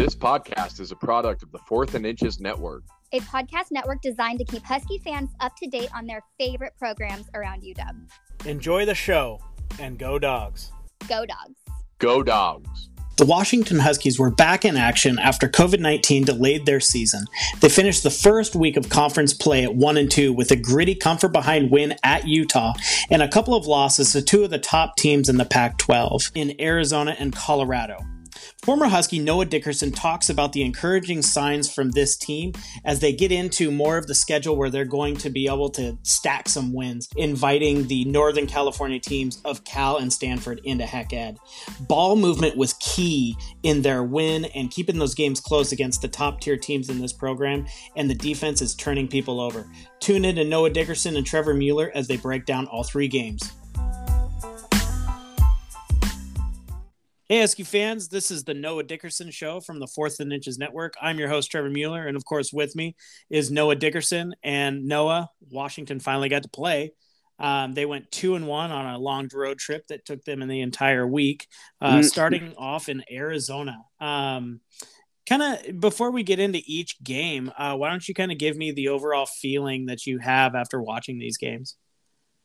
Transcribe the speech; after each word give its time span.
This 0.00 0.14
podcast 0.14 0.80
is 0.80 0.92
a 0.92 0.96
product 0.96 1.42
of 1.42 1.52
the 1.52 1.58
Fourth 1.58 1.94
and 1.94 2.06
Inches 2.06 2.40
Network, 2.40 2.84
a 3.12 3.20
podcast 3.20 3.66
network 3.70 4.00
designed 4.00 4.38
to 4.38 4.46
keep 4.46 4.62
Husky 4.62 4.96
fans 4.96 5.28
up 5.40 5.54
to 5.56 5.66
date 5.66 5.90
on 5.94 6.06
their 6.06 6.22
favorite 6.38 6.72
programs 6.78 7.26
around 7.34 7.62
UW. 7.62 8.08
Enjoy 8.46 8.86
the 8.86 8.94
show 8.94 9.38
and 9.78 9.98
go 9.98 10.18
dogs. 10.18 10.72
Go 11.06 11.26
dogs. 11.26 11.60
Go 11.98 12.22
dogs. 12.22 12.88
The 13.18 13.26
Washington 13.26 13.80
Huskies 13.80 14.18
were 14.18 14.30
back 14.30 14.64
in 14.64 14.74
action 14.78 15.18
after 15.18 15.46
COVID 15.46 15.80
19 15.80 16.24
delayed 16.24 16.64
their 16.64 16.80
season. 16.80 17.26
They 17.60 17.68
finished 17.68 18.02
the 18.02 18.08
first 18.08 18.56
week 18.56 18.78
of 18.78 18.88
conference 18.88 19.34
play 19.34 19.64
at 19.64 19.74
1 19.74 19.96
and 19.98 20.10
2 20.10 20.32
with 20.32 20.50
a 20.50 20.56
gritty 20.56 20.94
comfort 20.94 21.34
behind 21.34 21.70
win 21.70 21.94
at 22.02 22.26
Utah 22.26 22.72
and 23.10 23.20
a 23.20 23.28
couple 23.28 23.54
of 23.54 23.66
losses 23.66 24.12
to 24.12 24.22
two 24.22 24.44
of 24.44 24.50
the 24.50 24.58
top 24.58 24.96
teams 24.96 25.28
in 25.28 25.36
the 25.36 25.44
Pac 25.44 25.76
12 25.76 26.30
in 26.34 26.58
Arizona 26.58 27.14
and 27.18 27.36
Colorado. 27.36 27.98
Former 28.62 28.88
Husky 28.88 29.18
Noah 29.18 29.46
Dickerson 29.46 29.90
talks 29.90 30.28
about 30.28 30.52
the 30.52 30.62
encouraging 30.62 31.22
signs 31.22 31.72
from 31.72 31.92
this 31.92 32.14
team 32.14 32.52
as 32.84 33.00
they 33.00 33.10
get 33.10 33.32
into 33.32 33.70
more 33.70 33.96
of 33.96 34.06
the 34.06 34.14
schedule 34.14 34.54
where 34.54 34.68
they're 34.68 34.84
going 34.84 35.16
to 35.16 35.30
be 35.30 35.46
able 35.46 35.70
to 35.70 35.96
stack 36.02 36.46
some 36.46 36.74
wins, 36.74 37.08
inviting 37.16 37.86
the 37.86 38.04
Northern 38.04 38.46
California 38.46 38.98
teams 38.98 39.40
of 39.46 39.64
Cal 39.64 39.96
and 39.96 40.12
Stanford 40.12 40.60
into 40.64 40.84
Hec 40.84 41.10
Ed. 41.14 41.38
Ball 41.80 42.16
movement 42.16 42.58
was 42.58 42.74
key 42.74 43.34
in 43.62 43.80
their 43.80 44.02
win 44.02 44.44
and 44.54 44.70
keeping 44.70 44.98
those 44.98 45.14
games 45.14 45.40
close 45.40 45.72
against 45.72 46.02
the 46.02 46.08
top 46.08 46.42
tier 46.42 46.58
teams 46.58 46.90
in 46.90 47.00
this 47.00 47.14
program, 47.14 47.66
and 47.96 48.10
the 48.10 48.14
defense 48.14 48.60
is 48.60 48.74
turning 48.74 49.08
people 49.08 49.40
over. 49.40 49.66
Tune 50.00 50.26
in 50.26 50.36
to 50.36 50.44
Noah 50.44 50.70
Dickerson 50.70 51.16
and 51.16 51.26
Trevor 51.26 51.54
Mueller 51.54 51.90
as 51.94 52.08
they 52.08 52.18
break 52.18 52.44
down 52.44 52.66
all 52.66 52.84
three 52.84 53.08
games. 53.08 53.52
Hey, 57.30 57.42
Husky 57.42 57.62
fans, 57.62 58.08
this 58.08 58.32
is 58.32 58.42
the 58.42 58.54
Noah 58.54 58.82
Dickerson 58.82 59.30
Show 59.30 59.60
from 59.60 59.78
the 59.78 59.86
Fourth 59.86 60.18
and 60.18 60.32
Inches 60.32 60.58
Network. 60.58 60.94
I'm 61.00 61.16
your 61.20 61.28
host, 61.28 61.48
Trevor 61.48 61.70
Mueller, 61.70 62.04
and 62.08 62.16
of 62.16 62.24
course, 62.24 62.52
with 62.52 62.74
me 62.74 62.96
is 63.30 63.52
Noah 63.52 63.76
Dickerson. 63.76 64.34
And 64.42 64.86
Noah, 64.86 65.30
Washington 65.48 66.00
finally 66.00 66.28
got 66.28 66.42
to 66.42 66.48
play. 66.48 66.90
Um, 67.38 67.72
they 67.72 67.86
went 67.86 68.10
two 68.10 68.34
and 68.34 68.48
one 68.48 68.72
on 68.72 68.92
a 68.92 68.98
long 68.98 69.28
road 69.32 69.60
trip 69.60 69.86
that 69.90 70.04
took 70.04 70.24
them 70.24 70.42
in 70.42 70.48
the 70.48 70.60
entire 70.60 71.06
week, 71.06 71.46
uh, 71.80 71.92
mm-hmm. 71.92 72.02
starting 72.02 72.52
off 72.58 72.88
in 72.88 73.04
Arizona. 73.08 73.78
Um, 74.00 74.58
kind 75.24 75.40
of 75.40 75.78
before 75.78 76.10
we 76.10 76.24
get 76.24 76.40
into 76.40 76.60
each 76.66 77.00
game, 77.00 77.52
uh, 77.56 77.76
why 77.76 77.90
don't 77.90 78.08
you 78.08 78.12
kind 78.12 78.32
of 78.32 78.38
give 78.38 78.56
me 78.56 78.72
the 78.72 78.88
overall 78.88 79.26
feeling 79.26 79.86
that 79.86 80.04
you 80.04 80.18
have 80.18 80.56
after 80.56 80.82
watching 80.82 81.20
these 81.20 81.36
games? 81.36 81.76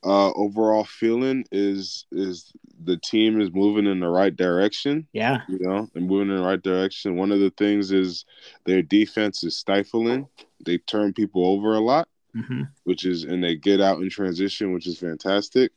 Uh, 0.05 0.31
overall 0.33 0.83
feeling 0.83 1.45
is 1.51 2.05
is 2.11 2.53
the 2.83 2.97
team 2.97 3.41
is 3.41 3.51
moving 3.51 3.87
in 3.87 3.99
the 3.99 4.07
right 4.07 4.35
direction. 4.35 5.07
Yeah, 5.13 5.41
you 5.49 5.59
know, 5.59 5.89
and 5.95 6.07
moving 6.07 6.29
in 6.29 6.37
the 6.37 6.43
right 6.43 6.61
direction. 6.61 7.15
One 7.15 7.31
of 7.31 7.39
the 7.39 7.49
things 7.49 7.91
is 7.91 8.23
their 8.65 8.83
defense 8.83 9.43
is 9.43 9.57
stifling. 9.57 10.27
They 10.63 10.77
turn 10.77 11.13
people 11.13 11.47
over 11.47 11.73
a 11.73 11.79
lot, 11.79 12.07
mm-hmm. 12.35 12.63
which 12.83 13.05
is 13.05 13.23
and 13.23 13.43
they 13.43 13.55
get 13.55 13.81
out 13.81 13.99
in 13.99 14.09
transition, 14.09 14.73
which 14.73 14.85
is 14.85 14.99
fantastic. 14.99 15.71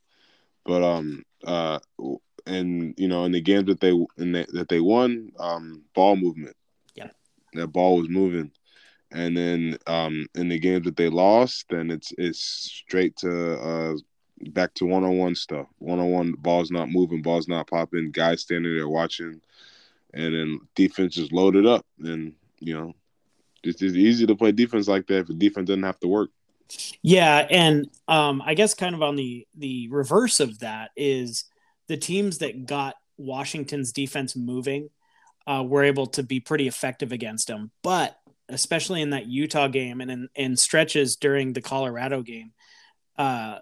But 0.66 0.82
um 0.82 1.24
uh 1.46 1.78
and 2.46 2.94
you 2.98 3.08
know 3.08 3.24
in 3.24 3.32
the 3.32 3.40
games 3.40 3.66
that 3.66 3.80
they 3.80 3.90
in 3.90 4.32
the, 4.32 4.46
that 4.52 4.68
they 4.68 4.80
won, 4.80 5.32
um 5.38 5.84
ball 5.94 6.16
movement. 6.16 6.56
Yeah, 6.94 7.08
that 7.54 7.68
ball 7.68 7.96
was 7.96 8.10
moving 8.10 8.52
and 9.10 9.34
then 9.34 9.78
um, 9.86 10.26
in 10.34 10.48
the 10.48 10.58
games 10.58 10.84
that 10.84 10.96
they 10.96 11.08
lost, 11.08 11.64
then 11.70 11.90
it's 11.90 12.12
it's 12.18 12.40
straight 12.40 13.16
to 13.16 13.58
uh, 13.58 13.94
back 14.50 14.74
to 14.74 14.86
one 14.86 15.04
on 15.04 15.18
one 15.18 15.34
stuff. 15.34 15.66
One 15.78 15.98
on 15.98 16.10
one, 16.10 16.32
balls 16.32 16.70
not 16.70 16.90
moving, 16.90 17.22
balls 17.22 17.48
not 17.48 17.68
popping, 17.68 18.10
guys 18.10 18.42
standing 18.42 18.74
there 18.74 18.88
watching, 18.88 19.40
and 20.14 20.34
then 20.34 20.60
defense 20.74 21.16
is 21.16 21.32
loaded 21.32 21.66
up. 21.66 21.84
And 22.02 22.34
you 22.60 22.74
know, 22.74 22.94
it's, 23.62 23.82
it's 23.82 23.96
easy 23.96 24.26
to 24.26 24.36
play 24.36 24.52
defense 24.52 24.88
like 24.88 25.06
that 25.08 25.20
if 25.20 25.26
the 25.28 25.34
defense 25.34 25.68
doesn't 25.68 25.82
have 25.82 26.00
to 26.00 26.08
work. 26.08 26.30
Yeah, 27.02 27.46
and 27.50 27.88
um, 28.08 28.42
I 28.44 28.54
guess 28.54 28.74
kind 28.74 28.94
of 28.94 29.02
on 29.02 29.16
the 29.16 29.46
the 29.56 29.88
reverse 29.88 30.40
of 30.40 30.58
that 30.60 30.90
is 30.96 31.44
the 31.86 31.96
teams 31.96 32.38
that 32.38 32.66
got 32.66 32.96
Washington's 33.16 33.92
defense 33.92 34.36
moving 34.36 34.90
uh, 35.46 35.64
were 35.66 35.84
able 35.84 36.06
to 36.06 36.22
be 36.22 36.40
pretty 36.40 36.68
effective 36.68 37.10
against 37.10 37.48
them, 37.48 37.70
but 37.82 38.18
especially 38.50 39.02
in 39.02 39.10
that 39.10 39.26
Utah 39.26 39.68
game 39.68 40.00
and 40.00 40.10
in, 40.10 40.28
in 40.34 40.56
stretches 40.56 41.16
during 41.16 41.52
the 41.52 41.60
Colorado 41.60 42.22
game, 42.22 42.52
uh, 43.16 43.58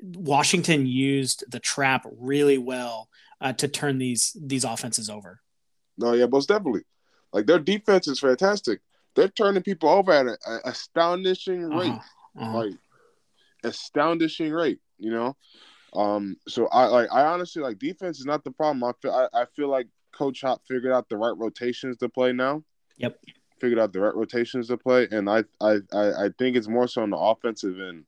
Washington 0.00 0.86
used 0.86 1.44
the 1.50 1.60
trap 1.60 2.06
really 2.18 2.58
well 2.58 3.08
uh, 3.40 3.52
to 3.54 3.68
turn 3.68 3.98
these 3.98 4.36
these 4.40 4.64
offenses 4.64 5.10
over. 5.10 5.40
No, 5.98 6.12
yeah, 6.12 6.26
most 6.26 6.48
definitely. 6.48 6.82
Like 7.32 7.46
their 7.46 7.58
defense 7.58 8.08
is 8.08 8.20
fantastic. 8.20 8.80
They're 9.14 9.28
turning 9.28 9.62
people 9.62 9.88
over 9.88 10.12
at 10.12 10.26
an 10.26 10.60
astonishing 10.64 11.64
uh-huh, 11.64 11.80
rate, 11.80 11.90
uh-huh, 11.90 12.44
uh-huh. 12.44 12.58
like 12.58 12.74
astonishing 13.64 14.52
rate. 14.52 14.80
You 14.98 15.10
know, 15.10 15.36
um. 15.92 16.36
So 16.48 16.66
I 16.68 16.86
like 16.86 17.08
I 17.12 17.24
honestly 17.26 17.62
like 17.62 17.78
defense 17.78 18.18
is 18.18 18.26
not 18.26 18.44
the 18.44 18.50
problem. 18.50 18.84
I 18.84 18.92
feel 19.00 19.12
I, 19.12 19.42
I 19.42 19.44
feel 19.56 19.68
like 19.68 19.88
Coach 20.12 20.42
Hop 20.42 20.62
figured 20.66 20.92
out 20.92 21.08
the 21.08 21.16
right 21.16 21.36
rotations 21.36 21.96
to 21.98 22.08
play 22.08 22.32
now. 22.32 22.62
Yep. 22.98 23.18
Figured 23.60 23.78
out 23.78 23.92
the 23.92 24.00
right 24.00 24.14
rotations 24.14 24.68
to 24.68 24.76
play, 24.76 25.08
and 25.10 25.28
I 25.28 25.44
I 25.60 25.78
I, 25.92 26.24
I 26.24 26.30
think 26.38 26.56
it's 26.56 26.68
more 26.68 26.88
so 26.88 27.02
on 27.02 27.10
the 27.10 27.16
offensive 27.16 27.80
end 27.80 28.04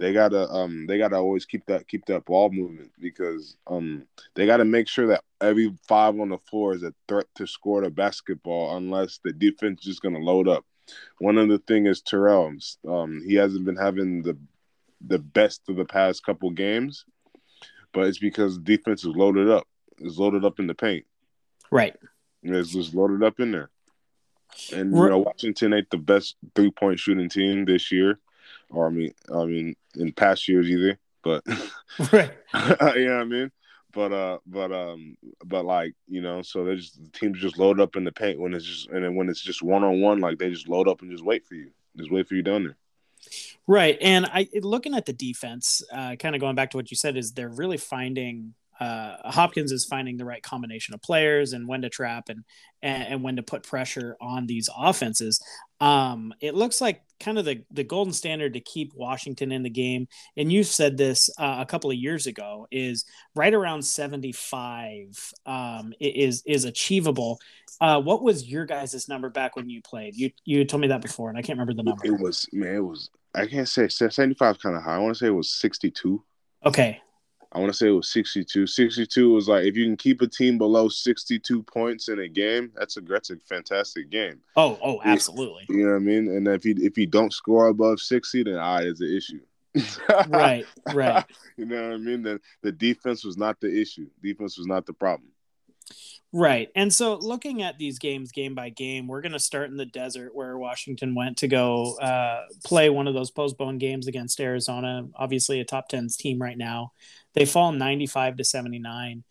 they 0.00 0.14
gotta 0.14 0.50
um 0.50 0.86
they 0.86 0.98
gotta 0.98 1.16
always 1.16 1.44
keep 1.44 1.64
that 1.66 1.86
keep 1.86 2.04
that 2.06 2.24
ball 2.24 2.50
movement 2.50 2.90
because 2.98 3.56
um 3.66 4.04
they 4.34 4.46
gotta 4.46 4.64
make 4.64 4.88
sure 4.88 5.06
that 5.06 5.22
every 5.40 5.72
five 5.86 6.18
on 6.18 6.30
the 6.30 6.38
floor 6.38 6.74
is 6.74 6.82
a 6.82 6.92
threat 7.06 7.26
to 7.36 7.46
score 7.46 7.82
the 7.82 7.90
basketball 7.90 8.76
unless 8.76 9.20
the 9.22 9.32
defense 9.32 9.80
is 9.80 9.86
just 9.86 10.02
gonna 10.02 10.18
load 10.18 10.48
up. 10.48 10.64
One 11.18 11.38
of 11.38 11.48
the 11.48 11.58
thing 11.58 11.86
is 11.86 12.00
Terrell. 12.00 12.52
Um, 12.88 13.22
he 13.24 13.34
hasn't 13.34 13.64
been 13.64 13.76
having 13.76 14.22
the 14.22 14.36
the 15.06 15.18
best 15.18 15.68
of 15.68 15.76
the 15.76 15.84
past 15.84 16.24
couple 16.24 16.50
games, 16.50 17.04
but 17.92 18.06
it's 18.06 18.18
because 18.18 18.58
defense 18.58 19.04
is 19.04 19.14
loaded 19.14 19.48
up. 19.50 19.68
It's 19.98 20.18
loaded 20.18 20.44
up 20.44 20.58
in 20.58 20.66
the 20.66 20.74
paint. 20.74 21.04
Right. 21.70 21.94
It's 22.42 22.72
just 22.72 22.94
loaded 22.94 23.22
up 23.22 23.38
in 23.38 23.52
there. 23.52 23.70
And 24.72 24.96
you 24.96 25.08
know, 25.08 25.18
Washington 25.18 25.74
ain't 25.74 25.90
the 25.90 25.98
best 25.98 26.36
three 26.54 26.70
point 26.70 26.98
shooting 26.98 27.28
team 27.28 27.66
this 27.66 27.92
year 27.92 28.18
or 28.70 28.86
I 28.86 28.90
mean, 28.90 29.14
I 29.34 29.44
mean, 29.44 29.76
in 29.96 30.12
past 30.12 30.48
years 30.48 30.68
either. 30.68 30.98
But 31.22 31.44
right, 32.12 32.32
you 32.96 33.06
know 33.06 33.16
what 33.16 33.20
I 33.20 33.24
mean. 33.24 33.50
But 33.92 34.12
uh, 34.12 34.38
but 34.46 34.72
um, 34.72 35.16
but 35.44 35.64
like 35.64 35.94
you 36.08 36.20
know, 36.20 36.42
so 36.42 36.64
they 36.64 36.76
just 36.76 37.02
the 37.02 37.10
teams 37.10 37.40
just 37.40 37.58
load 37.58 37.80
up 37.80 37.96
in 37.96 38.04
the 38.04 38.12
paint 38.12 38.38
when 38.38 38.54
it's 38.54 38.64
just 38.64 38.88
and 38.88 39.04
then 39.04 39.14
when 39.14 39.28
it's 39.28 39.42
just 39.42 39.62
one 39.62 39.84
on 39.84 40.00
one, 40.00 40.20
like 40.20 40.38
they 40.38 40.50
just 40.50 40.68
load 40.68 40.88
up 40.88 41.02
and 41.02 41.10
just 41.10 41.24
wait 41.24 41.46
for 41.46 41.54
you, 41.54 41.70
just 41.96 42.10
wait 42.10 42.28
for 42.28 42.34
you 42.34 42.42
down 42.42 42.64
there. 42.64 42.76
Right, 43.66 43.98
and 44.00 44.26
I 44.26 44.48
looking 44.62 44.94
at 44.94 45.06
the 45.06 45.12
defense, 45.12 45.82
uh, 45.92 46.16
kind 46.16 46.34
of 46.34 46.40
going 46.40 46.54
back 46.54 46.70
to 46.70 46.76
what 46.76 46.90
you 46.90 46.96
said, 46.96 47.16
is 47.16 47.32
they're 47.32 47.48
really 47.48 47.76
finding 47.76 48.54
uh, 48.80 49.30
Hopkins 49.30 49.72
is 49.72 49.84
finding 49.84 50.16
the 50.16 50.24
right 50.24 50.42
combination 50.42 50.94
of 50.94 51.02
players 51.02 51.52
and 51.52 51.68
when 51.68 51.82
to 51.82 51.90
trap 51.90 52.30
and, 52.30 52.44
and, 52.82 53.02
and 53.04 53.22
when 53.22 53.36
to 53.36 53.42
put 53.42 53.62
pressure 53.62 54.16
on 54.20 54.46
these 54.46 54.70
offenses. 54.74 55.38
Um, 55.80 56.32
it 56.40 56.54
looks 56.54 56.80
like 56.80 57.02
kind 57.20 57.38
of 57.38 57.44
the, 57.44 57.62
the 57.70 57.84
golden 57.84 58.12
standard 58.12 58.54
to 58.54 58.60
keep 58.60 58.92
Washington 58.94 59.52
in 59.52 59.62
the 59.62 59.70
game. 59.70 60.08
And 60.36 60.50
you 60.50 60.64
said 60.64 60.96
this 60.96 61.30
uh, 61.38 61.58
a 61.60 61.66
couple 61.66 61.90
of 61.90 61.96
years 61.96 62.26
ago 62.26 62.66
is 62.70 63.04
right 63.34 63.52
around 63.52 63.82
75 63.82 65.32
um, 65.46 65.92
is, 66.00 66.42
is 66.46 66.64
achievable. 66.64 67.38
Uh, 67.80 68.00
what 68.00 68.22
was 68.22 68.48
your 68.48 68.64
guys' 68.64 69.08
number 69.08 69.28
back 69.28 69.54
when 69.54 69.68
you 69.70 69.80
played? 69.82 70.16
You, 70.16 70.30
you 70.44 70.64
told 70.64 70.80
me 70.80 70.88
that 70.88 71.02
before 71.02 71.28
and 71.28 71.38
I 71.38 71.42
can't 71.42 71.58
remember 71.58 71.74
the 71.74 71.82
number. 71.82 72.04
It 72.04 72.18
was, 72.18 72.48
man, 72.52 72.74
it 72.74 72.80
was, 72.80 73.10
I 73.34 73.46
can't 73.46 73.68
say 73.68 73.86
75 73.88 74.58
kind 74.58 74.76
of 74.76 74.82
high. 74.82 74.96
I 74.96 74.98
want 74.98 75.14
to 75.14 75.18
say 75.18 75.26
it 75.26 75.30
was 75.30 75.52
62. 75.52 76.22
Okay. 76.66 77.00
I 77.52 77.58
want 77.58 77.72
to 77.72 77.76
say 77.76 77.88
it 77.88 77.92
was 77.92 78.10
62. 78.10 78.66
62 78.66 79.32
was 79.32 79.48
like 79.48 79.64
if 79.64 79.76
you 79.76 79.84
can 79.84 79.96
keep 79.96 80.22
a 80.22 80.26
team 80.26 80.56
below 80.56 80.88
62 80.88 81.62
points 81.64 82.08
in 82.08 82.20
a 82.20 82.28
game, 82.28 82.70
that's 82.76 82.96
a 82.96 83.00
that's 83.00 83.30
a 83.30 83.36
fantastic 83.38 84.08
game. 84.10 84.40
Oh, 84.56 84.78
oh, 84.82 85.00
absolutely. 85.04 85.66
You 85.68 85.84
know 85.84 85.90
what 85.90 85.96
I 85.96 86.00
mean? 86.00 86.28
And 86.28 86.46
if 86.46 86.64
you 86.64 86.76
if 86.78 86.96
you 86.96 87.06
don't 87.06 87.32
score 87.32 87.68
above 87.68 88.00
60, 88.00 88.44
then 88.44 88.56
I 88.56 88.82
is 88.82 88.98
the 88.98 89.16
issue. 89.16 89.40
right, 90.28 90.64
right. 90.92 91.24
you 91.56 91.64
know 91.64 91.82
what 91.82 91.94
I 91.94 91.98
mean? 91.98 92.22
Then 92.22 92.40
the 92.62 92.72
defense 92.72 93.24
was 93.24 93.36
not 93.36 93.60
the 93.60 93.80
issue. 93.80 94.06
Defense 94.22 94.58
was 94.58 94.66
not 94.66 94.86
the 94.86 94.92
problem. 94.92 95.30
Right. 96.32 96.68
And 96.76 96.94
so 96.94 97.16
looking 97.16 97.62
at 97.62 97.78
these 97.78 97.98
games 97.98 98.30
game 98.30 98.54
by 98.54 98.68
game, 98.68 99.08
we're 99.08 99.20
going 99.20 99.32
to 99.32 99.40
start 99.40 99.70
in 99.70 99.76
the 99.76 99.86
desert 99.86 100.34
where 100.34 100.56
Washington 100.56 101.14
went 101.14 101.38
to 101.38 101.48
go 101.48 101.96
uh, 101.98 102.42
play 102.64 102.88
one 102.88 103.08
of 103.08 103.14
those 103.14 103.32
postponed 103.32 103.80
games 103.80 104.06
against 104.06 104.40
Arizona, 104.40 105.08
obviously 105.16 105.60
a 105.60 105.64
top 105.64 105.88
10 105.88 106.08
team 106.16 106.40
right 106.40 106.56
now. 106.56 106.92
They 107.34 107.44
fall 107.44 107.72
95 107.72 108.36
to 108.38 108.44
79. 108.44 109.24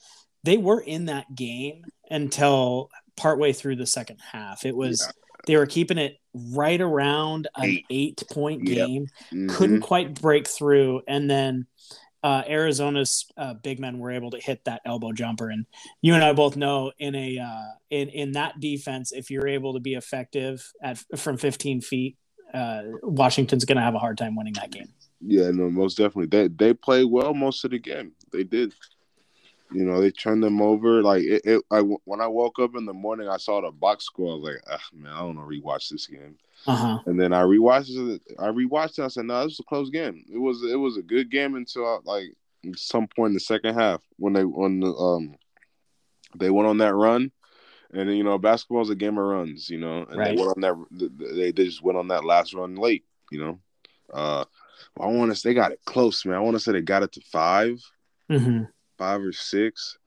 They 0.44 0.58
were 0.58 0.80
in 0.80 1.06
that 1.06 1.34
game 1.36 1.84
until 2.10 2.90
partway 3.18 3.54
through 3.54 3.76
the 3.76 3.86
second 3.86 4.20
half. 4.32 4.66
It 4.66 4.76
was 4.76 5.06
yeah. 5.06 5.12
they 5.48 5.58
were 5.58 5.66
keeping 5.66 5.98
it 5.98 6.18
right 6.34 6.80
around 6.80 7.48
an 7.56 7.66
eight, 7.66 7.86
eight 7.90 8.24
point 8.32 8.66
game. 8.66 9.08
Yep. 9.32 9.40
Mm-hmm. 9.40 9.56
Couldn't 9.56 9.82
quite 9.82 10.20
break 10.20 10.48
through 10.48 11.02
and 11.08 11.30
then 11.30 11.68
uh, 12.24 12.44
Arizona's 12.48 13.26
uh, 13.38 13.54
big 13.54 13.80
men 13.80 14.00
were 14.00 14.12
able 14.12 14.32
to 14.32 14.40
hit 14.40 14.66
that 14.66 14.82
elbow 14.86 15.12
jumper, 15.12 15.50
and 15.50 15.66
you 16.02 16.16
and 16.16 16.24
I 16.24 16.34
both 16.34 16.58
know 16.58 16.92
in 17.00 17.16
a 17.16 17.40
uh, 17.40 17.72
in 17.90 18.10
in 18.10 18.32
that 18.34 18.60
defense, 18.60 19.12
if 19.12 19.32
you're 19.32 19.48
able 19.48 19.74
to 19.74 19.80
be 19.80 19.94
effective 19.94 20.70
at 20.84 21.00
from 21.16 21.38
15 21.38 21.82
feet, 21.82 22.18
uh, 22.54 22.82
Washington's 23.04 23.66
going 23.66 23.78
to 23.78 23.84
have 23.84 23.96
a 23.96 24.00
hard 24.00 24.18
time 24.18 24.36
winning 24.36 24.54
that 24.54 24.72
game. 24.72 24.90
Yeah, 25.22 25.52
no, 25.52 25.70
most 25.70 25.98
definitely. 25.98 26.28
They 26.28 26.48
they 26.48 26.74
played 26.74 27.06
well 27.06 27.34
most 27.34 27.64
of 27.66 27.72
the 27.72 27.80
game. 27.80 28.14
They 28.32 28.44
did. 28.44 28.74
You 29.72 29.84
know, 29.84 30.02
they 30.02 30.10
turned 30.10 30.42
them 30.42 30.62
over. 30.62 31.04
Like 31.04 31.24
it, 31.24 31.42
it 31.46 31.62
I 31.70 31.82
when 31.82 32.22
I 32.22 32.28
woke 32.28 32.58
up 32.60 32.76
in 32.76 32.86
the 32.86 32.94
morning, 32.94 33.28
I 33.30 33.38
saw 33.38 33.62
the 33.62 33.72
box 33.72 34.06
score. 34.06 34.32
I 34.32 34.36
was 34.36 34.44
like, 34.44 34.64
ah, 34.72 34.82
man, 34.94 35.12
I 35.14 35.20
don't 35.20 35.36
want 35.38 35.50
to 35.50 35.62
rewatch 35.62 35.90
this 35.90 36.08
game. 36.08 36.38
Uh-huh. 36.66 37.00
And 37.06 37.20
then 37.20 37.34
I 37.34 37.44
rewatched 37.44 37.90
it. 38.16 38.22
I 38.40 38.48
rewatched 38.48 39.00
it. 39.00 39.04
I 39.04 39.08
said, 39.10 39.26
"No, 39.26 39.38
this 39.44 39.52
was 39.52 39.60
a 39.60 39.64
close 39.64 39.90
game. 39.90 40.26
It 40.34 40.38
was. 40.38 40.64
It 40.64 40.76
was 40.76 40.98
a 40.98 41.02
good 41.04 41.30
game 41.30 41.56
until 41.56 41.86
I, 41.86 42.00
like 42.04 42.26
some 42.76 43.08
point 43.08 43.30
in 43.30 43.34
the 43.36 43.40
second 43.40 43.76
half 43.76 44.02
when 44.18 44.34
they 44.34 44.44
when 44.44 44.80
the, 44.82 44.92
um 44.94 45.36
they 46.38 46.50
went 46.50 46.68
on 46.68 46.78
that 46.80 46.94
run, 46.96 47.32
and 47.94 48.16
you 48.18 48.24
know 48.24 48.38
basketball 48.38 48.82
is 48.82 48.90
a 48.90 48.96
game 48.96 49.18
of 49.18 49.24
runs. 49.26 49.70
You 49.70 49.80
know, 49.80 50.04
and 50.10 50.18
Right. 50.18 50.36
they 50.36 50.42
went 50.42 50.58
on 50.58 50.62
that. 50.62 51.10
They, 51.36 51.52
they 51.52 51.66
just 51.66 51.84
went 51.84 51.98
on 51.98 52.08
that 52.10 52.26
last 52.26 52.54
run 52.54 52.76
late. 52.76 53.06
You 53.32 53.40
know, 53.40 53.60
uh, 54.14 54.46
I 55.00 55.08
want 55.08 55.32
to. 55.32 55.36
say 55.36 55.50
They 55.50 55.54
got 55.56 55.72
it 55.72 55.80
close, 55.86 56.26
man. 56.26 56.36
I 56.36 56.40
want 56.40 56.56
to 56.56 56.60
say 56.60 56.72
they 56.74 56.82
got 56.82 57.04
it 57.04 57.12
to 57.14 57.22
five, 57.22 57.80
hmm 58.30 58.64
five 58.98 59.22
or 59.22 59.32
six. 59.32 59.98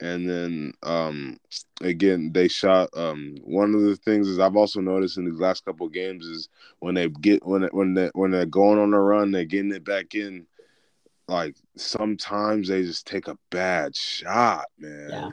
And 0.00 0.28
then 0.28 0.72
um 0.84 1.38
again 1.80 2.30
they 2.32 2.48
shot 2.48 2.88
um 2.96 3.36
one 3.42 3.74
of 3.74 3.82
the 3.82 3.96
things 3.96 4.28
is 4.28 4.38
I've 4.38 4.56
also 4.56 4.80
noticed 4.80 5.18
in 5.18 5.24
these 5.24 5.40
last 5.40 5.64
couple 5.64 5.86
of 5.86 5.92
games 5.92 6.24
is 6.26 6.48
when 6.78 6.94
they 6.94 7.08
get 7.08 7.44
when 7.44 7.62
when 7.72 7.94
they 7.94 8.10
when 8.14 8.30
they're 8.30 8.46
going 8.46 8.78
on 8.78 8.94
a 8.94 9.00
run 9.00 9.32
they're 9.32 9.44
getting 9.44 9.72
it 9.72 9.84
back 9.84 10.14
in 10.14 10.46
like 11.26 11.56
sometimes 11.76 12.68
they 12.68 12.82
just 12.82 13.06
take 13.06 13.26
a 13.26 13.36
bad 13.50 13.96
shot 13.96 14.66
man 14.78 15.10
Yeah. 15.10 15.30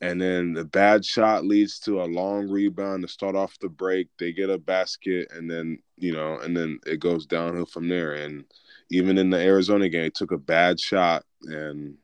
And 0.00 0.20
then 0.20 0.52
the 0.54 0.64
bad 0.64 1.04
shot 1.04 1.44
leads 1.44 1.78
to 1.80 2.02
a 2.02 2.04
long 2.04 2.48
rebound 2.48 3.02
to 3.02 3.08
start 3.08 3.36
off 3.36 3.58
the 3.60 3.68
break. 3.68 4.08
They 4.18 4.32
get 4.32 4.50
a 4.50 4.58
basket 4.58 5.28
and 5.30 5.50
then 5.50 5.78
you 5.96 6.12
know 6.12 6.38
and 6.38 6.56
then 6.56 6.78
it 6.86 7.00
goes 7.00 7.26
downhill 7.26 7.66
from 7.66 7.88
there. 7.88 8.14
And 8.14 8.44
even 8.90 9.18
in 9.18 9.30
the 9.30 9.38
Arizona 9.38 9.88
game 9.88 10.02
they 10.02 10.10
took 10.10 10.32
a 10.32 10.38
bad 10.38 10.80
shot 10.80 11.24
and 11.44 11.96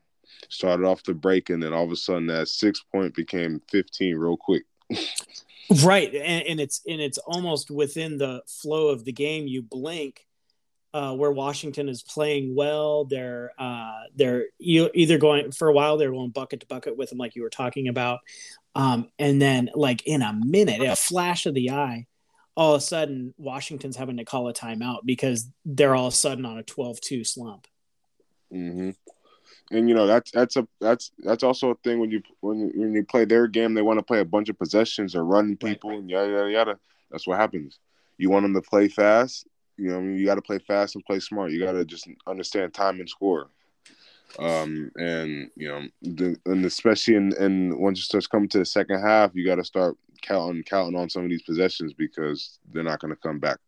started 0.49 0.85
off 0.85 1.03
the 1.03 1.13
break 1.13 1.49
and 1.49 1.61
then 1.61 1.73
all 1.73 1.85
of 1.85 1.91
a 1.91 1.95
sudden 1.95 2.27
that 2.27 2.47
six 2.47 2.83
point 2.91 3.15
became 3.15 3.61
15 3.69 4.15
real 4.15 4.37
quick. 4.37 4.63
Right, 5.83 6.13
and, 6.13 6.47
and 6.47 6.59
it's 6.61 6.81
and 6.87 7.01
it's 7.01 7.17
almost 7.17 7.69
within 7.69 8.17
the 8.17 8.41
flow 8.47 8.87
of 8.87 9.03
the 9.03 9.11
game. 9.11 9.47
You 9.47 9.61
blink, 9.61 10.25
uh, 10.93 11.13
where 11.15 11.31
Washington 11.31 11.89
is 11.89 12.03
playing 12.03 12.55
well. 12.55 13.05
They're 13.05 13.51
uh, 13.57 14.03
they're 14.15 14.45
e- 14.59 14.89
either 14.93 15.17
going 15.17 15.51
for 15.51 15.67
a 15.67 15.73
while. 15.73 15.97
They're 15.97 16.11
going 16.11 16.31
bucket 16.31 16.61
to 16.61 16.67
bucket 16.67 16.97
with 16.97 17.09
them, 17.09 17.17
like 17.17 17.35
you 17.35 17.43
were 17.43 17.49
talking 17.49 17.87
about, 17.87 18.19
um, 18.75 19.09
and 19.19 19.41
then 19.41 19.69
like 19.75 20.05
in 20.05 20.21
a 20.21 20.33
minute, 20.33 20.81
a 20.81 20.95
flash 20.95 21.45
of 21.45 21.53
the 21.53 21.71
eye, 21.71 22.05
all 22.55 22.75
of 22.75 22.79
a 22.79 22.83
sudden 22.83 23.33
Washington's 23.37 23.97
having 23.97 24.17
to 24.17 24.25
call 24.25 24.47
a 24.47 24.53
timeout 24.53 24.99
because 25.05 25.49
they're 25.65 25.95
all 25.95 26.07
of 26.07 26.13
a 26.13 26.17
sudden 26.17 26.45
on 26.45 26.57
a 26.57 26.63
12-2 26.63 27.25
slump. 27.25 27.67
hmm 28.51 28.91
and 29.71 29.89
you 29.89 29.95
know 29.95 30.07
that's 30.07 30.31
that's 30.31 30.55
a 30.55 30.67
that's 30.79 31.11
that's 31.19 31.43
also 31.43 31.71
a 31.71 31.75
thing 31.83 31.99
when 31.99 32.11
you 32.11 32.21
when 32.39 32.71
when 32.75 32.93
you 32.93 33.03
play 33.03 33.25
their 33.25 33.47
game 33.47 33.73
they 33.73 33.81
want 33.81 33.99
to 33.99 34.03
play 34.03 34.19
a 34.19 34.25
bunch 34.25 34.49
of 34.49 34.57
possessions 34.57 35.15
or 35.15 35.23
run 35.23 35.55
people 35.57 35.91
and 35.91 36.09
yada 36.09 36.31
yada 36.31 36.51
yada 36.51 36.79
that's 37.11 37.27
what 37.27 37.39
happens 37.39 37.79
you 38.17 38.29
want 38.29 38.43
them 38.43 38.53
to 38.53 38.61
play 38.61 38.87
fast 38.87 39.45
you 39.77 39.89
know 39.89 39.97
I 39.97 40.01
mean, 40.01 40.17
you 40.17 40.25
got 40.25 40.35
to 40.35 40.41
play 40.41 40.59
fast 40.59 40.95
and 40.95 41.05
play 41.05 41.19
smart 41.19 41.51
you 41.51 41.63
got 41.63 41.73
to 41.73 41.85
just 41.85 42.07
understand 42.27 42.73
time 42.73 42.99
and 42.99 43.09
score 43.09 43.49
um 44.39 44.91
and 44.97 45.49
you 45.55 45.67
know 45.67 45.87
the, 46.01 46.35
and 46.45 46.65
especially 46.65 47.15
in 47.15 47.33
and 47.39 47.77
once 47.79 47.99
it 47.99 48.03
starts 48.03 48.27
coming 48.27 48.49
to 48.49 48.59
the 48.59 48.65
second 48.65 49.01
half 49.01 49.31
you 49.33 49.45
got 49.45 49.55
to 49.55 49.63
start 49.63 49.95
counting 50.21 50.63
counting 50.63 50.99
on 50.99 51.09
some 51.09 51.23
of 51.23 51.29
these 51.29 51.43
possessions 51.43 51.93
because 51.93 52.59
they're 52.71 52.83
not 52.83 52.99
going 52.99 53.13
to 53.13 53.19
come 53.21 53.39
back 53.39 53.59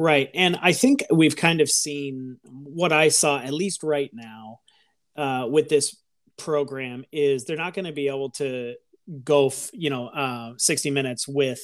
Right. 0.00 0.30
And 0.34 0.58
I 0.62 0.72
think 0.72 1.04
we've 1.10 1.36
kind 1.36 1.60
of 1.60 1.70
seen 1.70 2.38
what 2.44 2.90
I 2.90 3.08
saw, 3.08 3.38
at 3.38 3.52
least 3.52 3.82
right 3.82 4.10
now, 4.14 4.60
uh, 5.14 5.46
with 5.46 5.68
this 5.68 5.94
program, 6.38 7.04
is 7.12 7.44
they're 7.44 7.58
not 7.58 7.74
going 7.74 7.84
to 7.84 7.92
be 7.92 8.08
able 8.08 8.30
to 8.30 8.76
go, 9.22 9.48
f- 9.48 9.68
you 9.74 9.90
know, 9.90 10.06
uh, 10.08 10.54
60 10.56 10.90
minutes 10.90 11.28
with, 11.28 11.60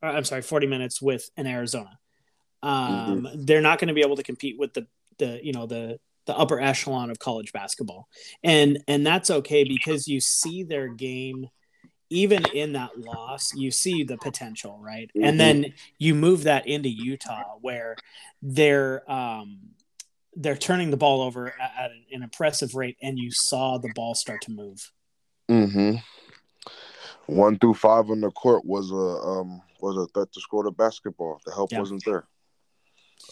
uh, 0.00 0.06
I'm 0.06 0.22
sorry, 0.22 0.42
40 0.42 0.68
minutes 0.68 1.02
with 1.02 1.28
an 1.36 1.48
Arizona. 1.48 1.98
Um, 2.62 3.28
They're 3.34 3.60
not 3.60 3.78
going 3.78 3.88
to 3.88 3.94
be 3.94 4.02
able 4.02 4.16
to 4.16 4.22
compete 4.22 4.58
with 4.58 4.74
the, 4.74 4.86
the, 5.18 5.40
you 5.42 5.52
know, 5.52 5.66
the, 5.66 5.98
the 6.26 6.36
upper 6.36 6.60
echelon 6.60 7.10
of 7.10 7.18
college 7.18 7.52
basketball. 7.52 8.08
And, 8.44 8.78
and 8.86 9.06
that's 9.06 9.30
okay 9.30 9.64
because 9.64 10.06
you 10.06 10.20
see 10.20 10.62
their 10.62 10.88
game 10.88 11.48
even 12.12 12.44
in 12.44 12.74
that 12.74 12.90
loss, 12.98 13.54
you 13.54 13.70
see 13.70 14.04
the 14.04 14.18
potential, 14.18 14.78
right? 14.78 15.10
Mhm. 15.16 15.28
And 15.28 15.40
then 15.40 15.74
you 15.98 16.14
move 16.14 16.44
that 16.44 16.66
into 16.66 16.90
Utah, 16.90 17.56
where 17.62 17.96
they're 18.42 19.10
um, 19.10 19.58
they're 20.36 20.56
turning 20.56 20.90
the 20.90 20.96
ball 20.98 21.22
over 21.22 21.48
at, 21.48 21.72
at 21.78 21.90
an 22.12 22.22
impressive 22.22 22.74
rate, 22.74 22.98
and 23.02 23.18
you 23.18 23.30
saw 23.30 23.78
the 23.78 23.92
ball 23.94 24.14
start 24.14 24.42
to 24.42 24.50
move. 24.50 24.92
Mm-hmm. 25.50 25.96
One 27.26 27.58
through 27.58 27.74
five 27.74 28.10
on 28.10 28.20
the 28.20 28.30
court 28.30 28.64
was 28.64 28.90
a 28.90 28.94
um 28.94 29.62
was 29.80 29.96
a 29.96 30.06
threat 30.12 30.32
to 30.32 30.40
score 30.40 30.64
the 30.64 30.70
basketball. 30.70 31.40
The 31.46 31.54
help 31.54 31.72
Yeah. 31.72 31.80
wasn't 31.80 32.04
there. 32.04 32.26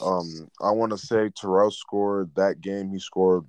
Um, 0.01 0.51
I 0.61 0.71
want 0.71 0.93
to 0.93 0.99
say 0.99 1.31
Terrell 1.31 1.71
scored 1.71 2.31
that 2.37 2.61
game. 2.61 2.91
He 2.91 2.99
scored 2.99 3.45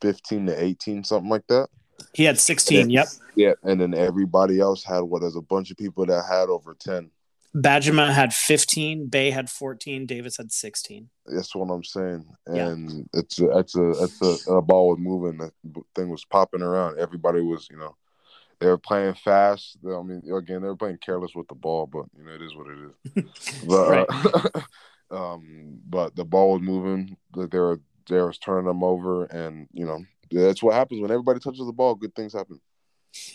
fifteen 0.00 0.46
to 0.46 0.62
eighteen, 0.62 1.04
something 1.04 1.30
like 1.30 1.46
that. 1.48 1.68
He 2.12 2.24
had 2.24 2.38
16. 2.38 2.90
Yep. 2.90 3.08
Yeah, 3.34 3.52
and 3.64 3.80
then 3.80 3.92
everybody 3.92 4.60
else 4.60 4.84
had 4.84 5.00
what? 5.00 5.20
There's 5.20 5.34
a 5.34 5.40
bunch 5.40 5.72
of 5.72 5.76
people 5.76 6.06
that 6.06 6.24
had 6.28 6.48
over 6.48 6.74
ten. 6.74 7.10
Bajema 7.56 8.12
had 8.12 8.34
15. 8.34 9.06
Bey 9.06 9.30
had 9.30 9.50
14. 9.50 10.06
Davis 10.06 10.36
had 10.36 10.52
16. 10.52 11.08
That's 11.26 11.54
what 11.54 11.72
I'm 11.72 11.82
saying. 11.82 12.26
Yeah. 12.46 12.68
And 12.68 13.08
it's 13.14 13.40
a, 13.40 13.58
it's 13.58 13.74
a 13.74 13.90
it's 14.02 14.46
a, 14.48 14.52
a 14.54 14.62
ball 14.62 14.90
was 14.90 14.98
moving. 14.98 15.38
The 15.38 15.82
thing 15.94 16.10
was 16.10 16.24
popping 16.24 16.62
around. 16.62 16.98
Everybody 16.98 17.40
was, 17.40 17.66
you 17.70 17.78
know, 17.78 17.96
they 18.60 18.66
were 18.66 18.78
playing 18.78 19.14
fast. 19.14 19.78
I 19.84 20.02
mean, 20.02 20.22
again, 20.32 20.62
they 20.62 20.68
were 20.68 20.76
playing 20.76 20.98
careless 20.98 21.34
with 21.34 21.48
the 21.48 21.54
ball, 21.54 21.86
but 21.86 22.04
you 22.16 22.24
know, 22.24 22.32
it 22.32 22.42
is 22.42 22.54
what 22.54 22.66
it 22.68 23.24
is. 23.24 23.64
But 23.66 24.06
uh, 24.10 24.60
um, 25.10 25.80
but 25.88 26.14
the 26.16 26.24
ball 26.24 26.52
was 26.52 26.62
moving. 26.62 27.16
Like 27.34 27.50
they 27.50 27.58
were 27.58 27.80
they 28.08 28.20
was 28.20 28.38
turning 28.38 28.66
them 28.66 28.82
over, 28.82 29.24
and 29.24 29.68
you 29.72 29.86
know, 29.86 30.04
that's 30.30 30.62
what 30.62 30.74
happens 30.74 31.00
when 31.00 31.10
everybody 31.10 31.40
touches 31.40 31.66
the 31.66 31.72
ball. 31.72 31.94
Good 31.94 32.14
things 32.14 32.32
happen. 32.32 32.60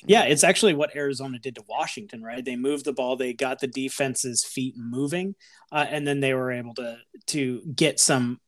Yeah, 0.06 0.24
it's 0.24 0.44
actually 0.44 0.74
what 0.74 0.96
Arizona 0.96 1.40
did 1.40 1.56
to 1.56 1.64
Washington, 1.68 2.22
right? 2.22 2.44
They 2.44 2.56
moved 2.56 2.86
the 2.86 2.94
ball, 2.94 3.16
they 3.16 3.34
got 3.34 3.60
the 3.60 3.68
defense's 3.68 4.44
feet 4.44 4.76
moving, 4.78 5.36
uh, 5.72 5.86
and 5.90 6.08
then 6.08 6.20
they 6.20 6.34
were 6.34 6.52
able 6.52 6.74
to 6.76 6.98
to 7.28 7.62
get 7.76 8.00
some 8.00 8.40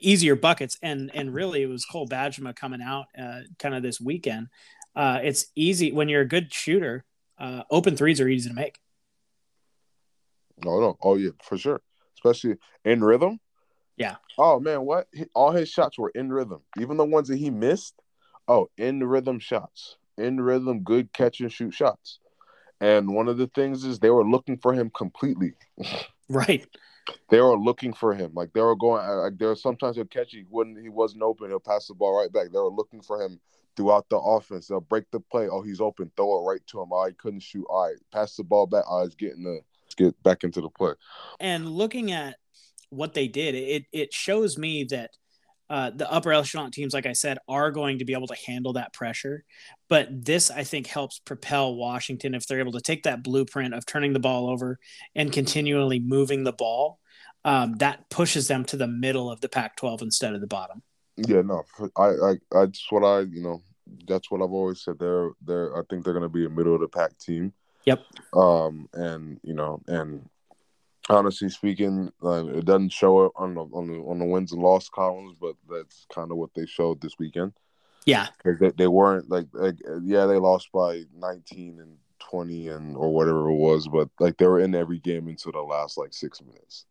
easier 0.00 0.34
buckets. 0.36 0.78
And 0.82 1.10
and 1.14 1.32
really, 1.32 1.62
it 1.62 1.68
was 1.68 1.84
Cole 1.84 2.08
Bajema 2.08 2.54
coming 2.54 2.82
out 2.82 3.06
uh, 3.18 3.40
kind 3.58 3.74
of 3.74 3.82
this 3.82 4.00
weekend. 4.00 4.48
Uh, 4.94 5.20
it's 5.22 5.46
easy 5.54 5.92
when 5.92 6.08
you're 6.08 6.22
a 6.22 6.28
good 6.28 6.52
shooter. 6.52 7.04
Uh, 7.38 7.62
open 7.70 7.96
threes 7.96 8.20
are 8.20 8.28
easy 8.28 8.48
to 8.48 8.54
make. 8.54 8.78
No, 10.64 10.80
no, 10.80 10.96
oh 11.02 11.16
yeah, 11.16 11.30
for 11.42 11.56
sure. 11.56 11.80
Especially 12.24 12.56
in 12.84 13.02
rhythm. 13.02 13.40
Yeah. 13.96 14.16
Oh 14.38 14.60
man, 14.60 14.82
what? 14.82 15.08
He- 15.12 15.26
All 15.34 15.50
his 15.50 15.68
shots 15.68 15.98
were 15.98 16.10
in 16.14 16.32
rhythm. 16.32 16.60
Even 16.78 16.96
the 16.96 17.04
ones 17.04 17.28
that 17.28 17.38
he 17.38 17.50
missed. 17.50 17.94
Oh, 18.48 18.68
in 18.76 19.04
rhythm 19.04 19.38
shots. 19.38 19.96
In 20.18 20.40
rhythm, 20.40 20.80
good 20.80 21.12
catch 21.12 21.40
and 21.40 21.52
shoot 21.52 21.72
shots. 21.72 22.18
And 22.80 23.14
one 23.14 23.28
of 23.28 23.38
the 23.38 23.46
things 23.48 23.84
is 23.84 23.98
they 23.98 24.10
were 24.10 24.26
looking 24.28 24.58
for 24.58 24.72
him 24.72 24.90
completely. 24.90 25.54
Right. 26.28 26.66
They 27.28 27.40
were 27.42 27.58
looking 27.58 27.92
for 27.92 28.14
him. 28.14 28.32
Like 28.32 28.54
they 28.54 28.62
were 28.62 28.76
going. 28.76 29.04
uh, 29.04 29.16
Like 29.22 29.36
there 29.36 29.48
were 29.48 29.56
sometimes 29.56 29.96
he'll 29.96 30.06
catch. 30.06 30.30
He 30.30 30.44
wouldn't. 30.48 30.80
He 30.80 30.88
wasn't 30.88 31.22
open. 31.22 31.48
He'll 31.50 31.60
pass 31.60 31.88
the 31.88 31.94
ball 31.94 32.18
right 32.18 32.32
back. 32.32 32.50
They 32.50 32.58
were 32.58 32.70
looking 32.70 33.02
for 33.02 33.20
him 33.20 33.38
throughout 33.76 34.08
the 34.08 34.16
offense. 34.16 34.68
They'll 34.68 34.80
break 34.80 35.10
the 35.10 35.20
play. 35.20 35.48
Oh, 35.48 35.60
he's 35.60 35.80
open. 35.80 36.10
Throw 36.16 36.38
it 36.38 36.48
right 36.48 36.66
to 36.68 36.80
him. 36.80 36.88
Oh, 36.90 37.04
he 37.06 37.12
couldn't 37.12 37.40
shoot. 37.40 37.66
All 37.68 37.88
right, 37.88 37.96
pass 38.12 38.36
the 38.36 38.44
ball 38.44 38.66
back. 38.66 38.84
Oh, 38.88 39.02
was 39.02 39.14
getting 39.14 39.42
the. 39.42 39.60
Get 39.94 40.20
back 40.22 40.44
into 40.44 40.60
the 40.60 40.70
play. 40.70 40.92
And 41.40 41.68
looking 41.68 42.12
at 42.12 42.36
what 42.90 43.14
they 43.14 43.28
did, 43.28 43.54
it 43.54 43.84
it 43.92 44.12
shows 44.12 44.58
me 44.58 44.84
that 44.84 45.10
uh, 45.72 45.88
the 45.88 46.10
upper 46.12 46.34
echelon 46.34 46.70
teams, 46.70 46.92
like 46.92 47.06
I 47.06 47.14
said, 47.14 47.38
are 47.48 47.70
going 47.70 48.00
to 48.00 48.04
be 48.04 48.12
able 48.12 48.26
to 48.26 48.36
handle 48.46 48.74
that 48.74 48.92
pressure. 48.92 49.42
But 49.88 50.24
this, 50.24 50.50
I 50.50 50.64
think, 50.64 50.86
helps 50.86 51.18
propel 51.18 51.74
Washington 51.74 52.34
if 52.34 52.46
they're 52.46 52.58
able 52.58 52.72
to 52.72 52.80
take 52.82 53.04
that 53.04 53.24
blueprint 53.24 53.72
of 53.72 53.86
turning 53.86 54.12
the 54.12 54.20
ball 54.20 54.50
over 54.50 54.78
and 55.14 55.32
continually 55.32 55.98
moving 55.98 56.44
the 56.44 56.52
ball. 56.52 56.98
Um, 57.46 57.72
that 57.78 58.10
pushes 58.10 58.48
them 58.48 58.66
to 58.66 58.76
the 58.76 58.86
middle 58.86 59.30
of 59.30 59.40
the 59.40 59.48
Pac-12 59.48 60.02
instead 60.02 60.34
of 60.34 60.42
the 60.42 60.46
bottom. 60.46 60.82
Yeah, 61.16 61.40
no, 61.40 61.62
I, 61.96 62.04
I, 62.04 62.34
I 62.54 62.66
just 62.66 62.92
what 62.92 63.02
I, 63.02 63.20
you 63.20 63.42
know, 63.42 63.62
that's 64.06 64.30
what 64.30 64.42
I've 64.42 64.52
always 64.52 64.82
said. 64.82 64.98
They're, 64.98 65.30
they're, 65.40 65.74
I 65.74 65.82
think 65.88 66.04
they're 66.04 66.12
going 66.12 66.22
to 66.22 66.28
be 66.28 66.44
a 66.44 66.50
middle 66.50 66.74
of 66.74 66.82
the 66.82 66.88
pack 66.88 67.18
team. 67.18 67.52
Yep. 67.84 68.04
Um, 68.32 68.88
and 68.92 69.40
you 69.42 69.54
know, 69.54 69.82
and 69.86 70.28
Honestly 71.10 71.48
speaking, 71.48 72.12
like, 72.20 72.44
it 72.46 72.64
doesn't 72.64 72.92
show 72.92 73.24
it 73.24 73.32
on 73.34 73.54
the 73.54 73.62
on 73.62 73.88
the 73.88 73.98
on 73.98 74.20
the 74.20 74.24
wins 74.24 74.52
and 74.52 74.62
loss 74.62 74.88
columns, 74.88 75.34
but 75.40 75.56
that's 75.68 76.06
kind 76.14 76.30
of 76.30 76.36
what 76.36 76.50
they 76.54 76.64
showed 76.64 77.00
this 77.00 77.18
weekend. 77.18 77.52
Yeah, 78.06 78.28
because 78.38 78.60
they, 78.60 78.70
they 78.70 78.86
weren't 78.86 79.28
like, 79.28 79.46
like 79.52 79.76
yeah 80.04 80.26
they 80.26 80.36
lost 80.36 80.70
by 80.72 81.02
19 81.16 81.80
and 81.80 81.96
20 82.20 82.68
and 82.68 82.96
or 82.96 83.12
whatever 83.12 83.48
it 83.48 83.56
was, 83.56 83.88
but 83.88 84.10
like 84.20 84.36
they 84.36 84.46
were 84.46 84.60
in 84.60 84.76
every 84.76 85.00
game 85.00 85.26
until 85.26 85.50
the 85.50 85.60
last 85.60 85.98
like 85.98 86.14
six 86.14 86.40
minutes. 86.40 86.86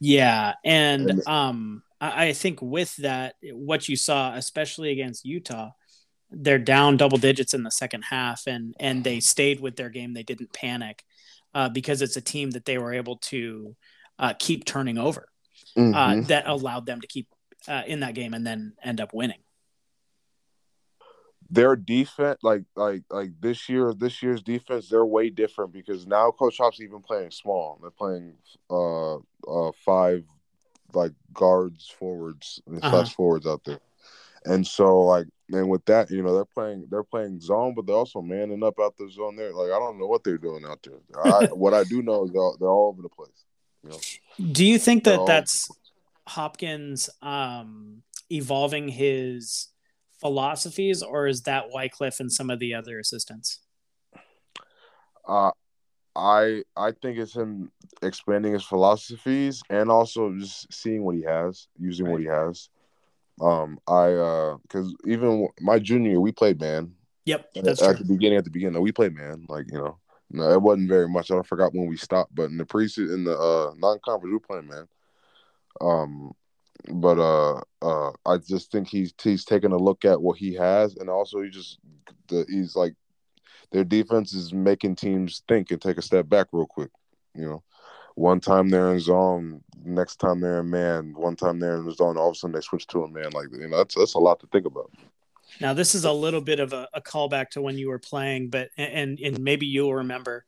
Yeah, 0.00 0.54
and, 0.64 1.10
and 1.10 1.28
um, 1.28 1.82
I, 2.00 2.28
I 2.28 2.32
think 2.32 2.62
with 2.62 2.96
that, 2.96 3.34
what 3.52 3.86
you 3.86 3.96
saw, 3.96 4.34
especially 4.34 4.92
against 4.92 5.26
Utah, 5.26 5.72
they're 6.32 6.58
down 6.58 6.96
double 6.96 7.18
digits 7.18 7.54
in 7.54 7.62
the 7.62 7.70
second 7.70 8.02
half, 8.02 8.46
and 8.46 8.74
and 8.80 9.04
they 9.04 9.20
stayed 9.20 9.60
with 9.60 9.76
their 9.76 9.90
game. 9.90 10.14
They 10.14 10.22
didn't 10.22 10.52
panic 10.52 11.04
uh, 11.54 11.68
because 11.68 12.02
it's 12.02 12.16
a 12.16 12.20
team 12.20 12.50
that 12.52 12.64
they 12.64 12.78
were 12.78 12.92
able 12.92 13.16
to 13.16 13.76
uh, 14.18 14.34
keep 14.38 14.64
turning 14.64 14.98
over. 14.98 15.28
Uh, 15.76 15.80
mm-hmm. 15.80 15.94
Uh, 15.94 16.26
that 16.26 16.46
allowed 16.46 16.86
them 16.86 17.00
to 17.00 17.06
keep 17.06 17.28
uh, 17.66 17.82
in 17.86 18.00
that 18.00 18.14
game 18.14 18.34
and 18.34 18.46
then 18.46 18.74
end 18.82 19.00
up 19.00 19.14
winning. 19.14 19.38
Their 21.50 21.76
defense, 21.76 22.38
like 22.42 22.64
like 22.76 23.02
like 23.10 23.32
this 23.40 23.68
year, 23.68 23.92
this 23.92 24.22
year's 24.22 24.42
defense, 24.42 24.88
they're 24.88 25.04
way 25.04 25.28
different 25.28 25.72
because 25.72 26.06
now 26.06 26.30
Coach 26.30 26.56
Hop's 26.58 26.80
even 26.80 27.00
playing 27.00 27.30
small. 27.30 27.78
They're 27.80 27.90
playing 27.90 28.34
uh 28.70 29.16
uh 29.16 29.72
five 29.84 30.24
like 30.94 31.12
guards, 31.32 31.92
forwards, 31.98 32.62
and 32.66 32.82
uh-huh. 32.82 33.04
forwards 33.04 33.46
out 33.46 33.64
there. 33.64 33.80
And 34.44 34.66
so 34.66 35.02
like 35.02 35.26
and 35.52 35.68
with 35.68 35.84
that, 35.86 36.10
you 36.10 36.22
know, 36.22 36.34
they're 36.34 36.44
playing 36.44 36.86
they're 36.90 37.04
playing 37.04 37.40
zone, 37.40 37.74
but 37.74 37.86
they're 37.86 37.96
also 37.96 38.22
manning 38.22 38.62
up 38.62 38.74
out 38.80 38.96
the 38.96 39.10
zone 39.10 39.36
there. 39.36 39.52
Like 39.52 39.70
I 39.70 39.78
don't 39.78 39.98
know 39.98 40.06
what 40.06 40.24
they're 40.24 40.38
doing 40.38 40.64
out 40.64 40.82
there. 40.82 41.00
I, 41.24 41.46
what 41.52 41.74
I 41.74 41.84
do 41.84 42.02
know 42.02 42.24
is 42.24 42.32
they're 42.32 42.40
all, 42.40 42.56
they're 42.58 42.68
all 42.68 42.88
over 42.88 43.02
the 43.02 43.08
place. 43.08 43.44
You 43.84 43.90
know? 43.90 44.52
Do 44.52 44.64
you 44.64 44.78
think 44.78 45.04
that 45.04 45.26
that's 45.26 45.68
Hopkins 46.26 47.10
um, 47.20 48.02
evolving 48.30 48.88
his 48.88 49.68
philosophies, 50.20 51.02
or 51.02 51.26
is 51.26 51.42
that 51.42 51.66
Wycliffe 51.70 52.20
and 52.20 52.32
some 52.32 52.48
of 52.48 52.58
the 52.58 52.74
other 52.74 52.98
assistants? 52.98 53.60
Uh, 55.26 55.50
I 56.14 56.62
I 56.76 56.92
think 56.92 57.18
it's 57.18 57.34
him 57.34 57.70
expanding 58.02 58.52
his 58.52 58.64
philosophies 58.64 59.62
and 59.70 59.90
also 59.90 60.32
just 60.38 60.72
seeing 60.72 61.02
what 61.02 61.16
he 61.16 61.22
has, 61.22 61.68
using 61.78 62.06
right. 62.06 62.12
what 62.12 62.20
he 62.20 62.26
has. 62.26 62.68
Um, 63.40 63.78
I 63.88 64.12
uh, 64.12 64.56
because 64.62 64.94
even 65.06 65.48
my 65.60 65.78
junior 65.78 66.10
year, 66.10 66.20
we 66.20 66.32
played 66.32 66.60
man. 66.60 66.92
Yep, 67.24 67.50
that's 67.62 67.82
at, 67.82 67.90
at 67.90 67.98
the 67.98 68.04
beginning. 68.04 68.38
At 68.38 68.44
the 68.44 68.50
beginning, 68.50 68.80
we 68.82 68.92
played 68.92 69.14
man. 69.14 69.46
Like 69.48 69.66
you 69.70 69.78
know, 69.78 69.98
no, 70.30 70.50
it 70.50 70.60
wasn't 70.60 70.88
very 70.88 71.08
much. 71.08 71.30
I 71.30 71.42
forgot 71.42 71.74
when 71.74 71.86
we 71.86 71.96
stopped, 71.96 72.34
but 72.34 72.50
in 72.50 72.56
the 72.56 72.66
pre 72.66 72.88
in 72.96 73.24
the 73.24 73.38
uh 73.38 73.72
non-conference, 73.76 74.32
we 74.32 74.38
playing 74.38 74.68
man. 74.68 74.88
Um, 75.80 76.32
but 76.92 77.18
uh, 77.18 77.60
uh, 77.80 78.12
I 78.26 78.38
just 78.38 78.72
think 78.72 78.88
he's 78.88 79.12
he's 79.22 79.44
taking 79.44 79.72
a 79.72 79.76
look 79.76 80.04
at 80.04 80.20
what 80.20 80.38
he 80.38 80.54
has, 80.54 80.96
and 80.96 81.08
also 81.08 81.42
he 81.42 81.50
just 81.50 81.78
the 82.28 82.44
he's 82.48 82.74
like 82.74 82.94
their 83.70 83.84
defense 83.84 84.32
is 84.32 84.52
making 84.52 84.96
teams 84.96 85.42
think 85.48 85.70
and 85.70 85.80
take 85.80 85.98
a 85.98 86.02
step 86.02 86.28
back 86.28 86.48
real 86.52 86.66
quick. 86.66 86.90
You 87.34 87.46
know, 87.46 87.62
one 88.14 88.40
time 88.40 88.68
they're 88.68 88.92
in 88.92 89.00
zone, 89.00 89.62
next 89.84 90.16
time 90.16 90.40
they're 90.40 90.60
in 90.60 90.70
man, 90.70 91.14
one 91.14 91.36
time 91.36 91.58
they're 91.58 91.76
in 91.76 91.90
zone, 91.92 92.16
all 92.16 92.28
of 92.28 92.32
a 92.32 92.38
sudden 92.38 92.54
they 92.54 92.60
switch 92.60 92.86
to 92.88 93.04
a 93.04 93.10
man. 93.10 93.30
Like 93.32 93.48
you 93.52 93.68
know, 93.68 93.78
that's 93.78 93.94
that's 93.94 94.14
a 94.14 94.18
lot 94.18 94.40
to 94.40 94.46
think 94.48 94.66
about. 94.66 94.90
Now 95.60 95.74
this 95.74 95.94
is 95.94 96.04
a 96.04 96.12
little 96.12 96.40
bit 96.40 96.60
of 96.60 96.72
a, 96.72 96.88
a 96.94 97.00
callback 97.00 97.50
to 97.50 97.62
when 97.62 97.76
you 97.76 97.88
were 97.88 97.98
playing, 97.98 98.50
but 98.50 98.70
and 98.76 99.18
and 99.20 99.40
maybe 99.40 99.66
you'll 99.66 99.94
remember. 99.94 100.44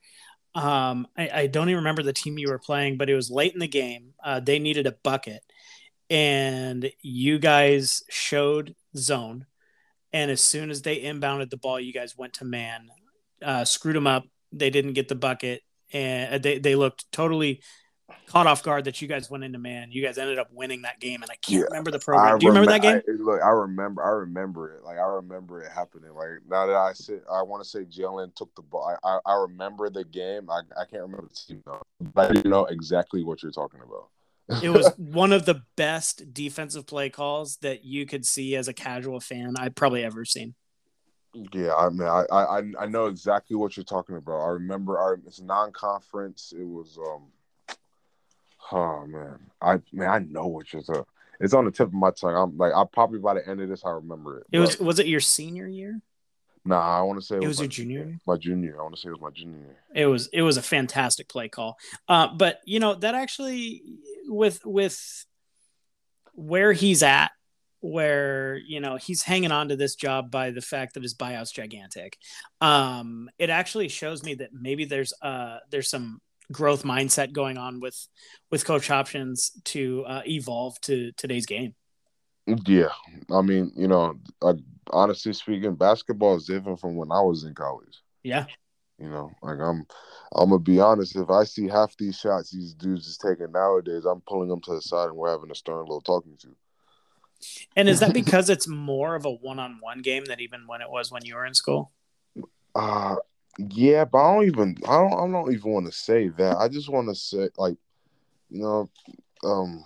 Um, 0.54 1.08
I, 1.16 1.30
I, 1.32 1.46
don't 1.48 1.68
even 1.68 1.78
remember 1.78 2.04
the 2.04 2.12
team 2.12 2.38
you 2.38 2.48
were 2.48 2.60
playing, 2.60 2.96
but 2.96 3.10
it 3.10 3.16
was 3.16 3.28
late 3.28 3.54
in 3.54 3.58
the 3.58 3.66
game. 3.66 4.14
Uh, 4.22 4.38
they 4.38 4.60
needed 4.60 4.86
a 4.86 4.92
bucket, 5.02 5.42
and 6.08 6.92
you 7.02 7.40
guys 7.40 8.04
showed 8.08 8.76
zone. 8.96 9.46
And 10.12 10.30
as 10.30 10.40
soon 10.40 10.70
as 10.70 10.82
they 10.82 11.00
inbounded 11.00 11.50
the 11.50 11.56
ball, 11.56 11.80
you 11.80 11.92
guys 11.92 12.16
went 12.16 12.34
to 12.34 12.44
man, 12.44 12.88
uh, 13.42 13.64
screwed 13.64 13.96
them 13.96 14.06
up. 14.06 14.26
They 14.52 14.70
didn't 14.70 14.92
get 14.92 15.08
the 15.08 15.16
bucket, 15.16 15.62
and 15.94 16.34
uh, 16.34 16.38
they 16.38 16.58
they 16.58 16.74
looked 16.74 17.10
totally 17.12 17.62
caught 18.26 18.46
off 18.46 18.62
guard 18.62 18.84
that 18.84 19.00
you 19.00 19.08
guys 19.08 19.30
went 19.30 19.44
into 19.44 19.58
man. 19.58 19.90
You 19.90 20.02
guys 20.02 20.18
ended 20.18 20.38
up 20.38 20.48
winning 20.52 20.82
that 20.82 21.00
game, 21.00 21.22
and 21.22 21.30
I 21.30 21.36
can't 21.36 21.60
yeah, 21.60 21.64
remember 21.64 21.90
the 21.90 21.98
program. 21.98 22.34
I 22.34 22.38
Do 22.38 22.46
you 22.46 22.50
remember, 22.52 22.70
that 22.70 22.82
game? 22.82 23.00
I, 23.08 23.22
look, 23.22 23.40
I 23.42 23.50
remember. 23.50 24.04
I 24.04 24.10
remember 24.10 24.76
it. 24.76 24.84
Like 24.84 24.98
I 24.98 25.06
remember 25.06 25.62
it 25.62 25.70
happening. 25.72 26.12
Like 26.12 26.40
now 26.48 26.66
that 26.66 26.76
I 26.76 26.92
sit, 26.92 27.22
I 27.32 27.42
want 27.42 27.62
to 27.62 27.68
say 27.68 27.84
Jaylen 27.84 28.34
took 28.34 28.54
the 28.56 28.62
ball. 28.62 28.96
I, 29.02 29.08
I, 29.08 29.18
I 29.24 29.40
remember 29.42 29.88
the 29.88 30.04
game. 30.04 30.50
I, 30.50 30.60
I 30.78 30.84
can't 30.84 31.02
remember 31.02 31.28
the 31.28 31.34
team 31.34 31.62
though, 31.64 31.82
but 32.00 32.30
I 32.30 32.34
didn't 32.34 32.50
know 32.50 32.66
exactly 32.66 33.24
what 33.24 33.42
you're 33.42 33.52
talking 33.52 33.80
about. 33.80 34.08
it 34.62 34.68
was 34.68 34.92
one 34.98 35.32
of 35.32 35.46
the 35.46 35.62
best 35.76 36.34
defensive 36.34 36.86
play 36.86 37.08
calls 37.08 37.56
that 37.58 37.84
you 37.84 38.04
could 38.04 38.26
see 38.26 38.56
as 38.56 38.68
a 38.68 38.74
casual 38.74 39.18
fan 39.18 39.54
I'd 39.58 39.74
probably 39.74 40.04
ever 40.04 40.26
seen. 40.26 40.54
Yeah, 41.52 41.74
I 41.74 41.88
mean, 41.88 42.08
I, 42.08 42.24
I 42.30 42.62
I 42.80 42.86
know 42.86 43.06
exactly 43.06 43.56
what 43.56 43.76
you're 43.76 43.84
talking 43.84 44.16
about. 44.16 44.40
I 44.40 44.48
remember 44.50 44.98
our 44.98 45.14
it's 45.26 45.40
non-conference. 45.40 46.52
It 46.56 46.64
was 46.64 46.98
um 46.98 47.24
Oh 48.72 49.06
man, 49.06 49.38
I 49.60 49.80
man, 49.92 50.08
I 50.08 50.18
know 50.20 50.46
what 50.46 50.72
you're 50.72 50.82
talking. 50.82 51.04
It's 51.40 51.52
on 51.52 51.64
the 51.64 51.70
tip 51.70 51.88
of 51.88 51.92
my 51.92 52.10
tongue. 52.10 52.34
I'm 52.34 52.56
like, 52.56 52.72
I 52.72 52.84
probably 52.84 53.18
by 53.18 53.34
the 53.34 53.46
end 53.46 53.60
of 53.60 53.68
this, 53.68 53.84
I 53.84 53.90
remember 53.90 54.38
it. 54.38 54.46
It 54.52 54.58
was 54.58 54.78
was 54.78 54.98
it 54.98 55.06
your 55.06 55.20
senior 55.20 55.66
year? 55.66 56.00
Nah, 56.64 56.98
I 56.98 57.02
want 57.02 57.20
to 57.20 57.26
say 57.26 57.36
it, 57.36 57.42
it 57.42 57.46
was, 57.46 57.58
was 57.58 57.60
your 57.60 57.68
junior. 57.68 58.04
Year. 58.04 58.20
My 58.26 58.36
junior. 58.36 58.76
I 58.78 58.82
want 58.82 58.94
to 58.94 59.00
say 59.00 59.08
it 59.08 59.12
was 59.12 59.20
my 59.20 59.30
junior 59.30 59.58
year. 59.58 59.76
It 59.94 60.06
was 60.06 60.28
it 60.32 60.42
was 60.42 60.56
a 60.56 60.62
fantastic 60.62 61.28
play 61.28 61.48
call. 61.48 61.76
Uh, 62.08 62.28
but 62.28 62.60
you 62.64 62.80
know 62.80 62.94
that 62.94 63.14
actually 63.14 63.82
with 64.26 64.64
with 64.64 65.26
where 66.32 66.72
he's 66.72 67.02
at, 67.02 67.32
where 67.84 68.56
you 68.56 68.80
know 68.80 68.96
he's 68.96 69.22
hanging 69.22 69.52
on 69.52 69.68
to 69.68 69.76
this 69.76 69.94
job 69.94 70.30
by 70.30 70.50
the 70.50 70.62
fact 70.62 70.94
that 70.94 71.02
his 71.02 71.14
buyout's 71.14 71.52
gigantic. 71.52 72.16
Um, 72.62 73.28
it 73.38 73.50
actually 73.50 73.88
shows 73.88 74.22
me 74.22 74.34
that 74.36 74.50
maybe 74.54 74.86
there's 74.86 75.12
uh 75.20 75.58
there's 75.70 75.90
some 75.90 76.20
growth 76.50 76.82
mindset 76.82 77.32
going 77.32 77.58
on 77.58 77.80
with 77.80 78.08
with 78.50 78.64
coach 78.64 78.88
Hopkins 78.88 79.52
to 79.64 80.04
uh, 80.06 80.22
evolve 80.26 80.80
to 80.82 81.12
today's 81.12 81.44
game. 81.44 81.74
Yeah, 82.66 82.88
I 83.30 83.42
mean, 83.42 83.70
you 83.76 83.88
know, 83.88 84.14
I, 84.42 84.54
honestly 84.90 85.34
speaking, 85.34 85.74
basketball 85.74 86.36
is 86.36 86.46
different 86.46 86.80
from 86.80 86.96
when 86.96 87.12
I 87.12 87.20
was 87.20 87.44
in 87.44 87.54
college. 87.54 88.00
Yeah, 88.22 88.46
you 88.98 89.10
know, 89.10 89.30
like 89.42 89.58
I'm, 89.60 89.84
I'm 90.34 90.48
gonna 90.48 90.58
be 90.58 90.80
honest. 90.80 91.16
If 91.16 91.28
I 91.28 91.44
see 91.44 91.68
half 91.68 91.94
these 91.98 92.16
shots 92.16 92.50
these 92.50 92.72
dudes 92.72 93.06
is 93.06 93.18
taking 93.18 93.52
nowadays, 93.52 94.06
I'm 94.06 94.22
pulling 94.22 94.48
them 94.48 94.62
to 94.62 94.74
the 94.74 94.80
side 94.80 95.08
and 95.08 95.16
we're 95.16 95.30
having 95.30 95.50
a 95.50 95.54
stern 95.54 95.80
little 95.80 96.00
talking 96.00 96.38
to. 96.40 96.56
And 97.76 97.88
is 97.88 98.00
that 98.00 98.14
because 98.14 98.50
it's 98.50 98.68
more 98.68 99.14
of 99.14 99.24
a 99.24 99.30
one-on-one 99.30 100.02
game 100.02 100.24
than 100.26 100.40
even 100.40 100.66
when 100.66 100.80
it 100.80 100.90
was 100.90 101.10
when 101.10 101.24
you 101.24 101.34
were 101.34 101.46
in 101.46 101.54
school? 101.54 101.92
Uh 102.74 103.16
yeah, 103.58 104.04
but 104.04 104.18
I 104.18 104.34
don't 104.34 104.46
even 104.46 104.76
I 104.86 104.96
don't 104.96 105.12
I 105.12 105.32
don't 105.32 105.52
even 105.52 105.72
want 105.72 105.86
to 105.86 105.92
say 105.92 106.28
that. 106.28 106.56
I 106.56 106.68
just 106.68 106.88
want 106.88 107.08
to 107.08 107.14
say 107.14 107.48
like, 107.56 107.76
you 108.50 108.62
know, 108.62 108.90
um 109.44 109.84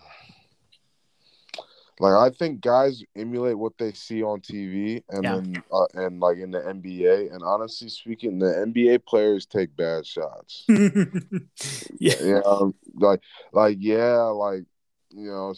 like 2.01 2.15
I 2.15 2.31
think 2.31 2.61
guys 2.61 3.03
emulate 3.17 3.59
what 3.59 3.77
they 3.79 3.93
see 3.93 4.23
on 4.23 4.41
TV 4.41 5.03
and 5.09 5.25
yeah. 5.25 5.35
then 5.35 5.63
uh, 5.73 5.87
and 5.95 6.21
like 6.21 6.39
in 6.39 6.51
the 6.51 6.61
NBA. 6.61 7.33
And 7.33 7.43
honestly 7.43 7.89
speaking, 7.89 8.39
the 8.39 8.47
NBA 8.47 9.05
players 9.05 9.47
take 9.47 9.77
bad 9.77 10.07
shots. 10.07 10.65
yeah, 11.99 12.15
yeah, 12.23 12.41
um, 12.47 12.75
like 12.95 13.21
like 13.53 13.79
yeah, 13.81 14.23
like 14.23 14.65
you 15.11 15.31
know, 15.31 15.55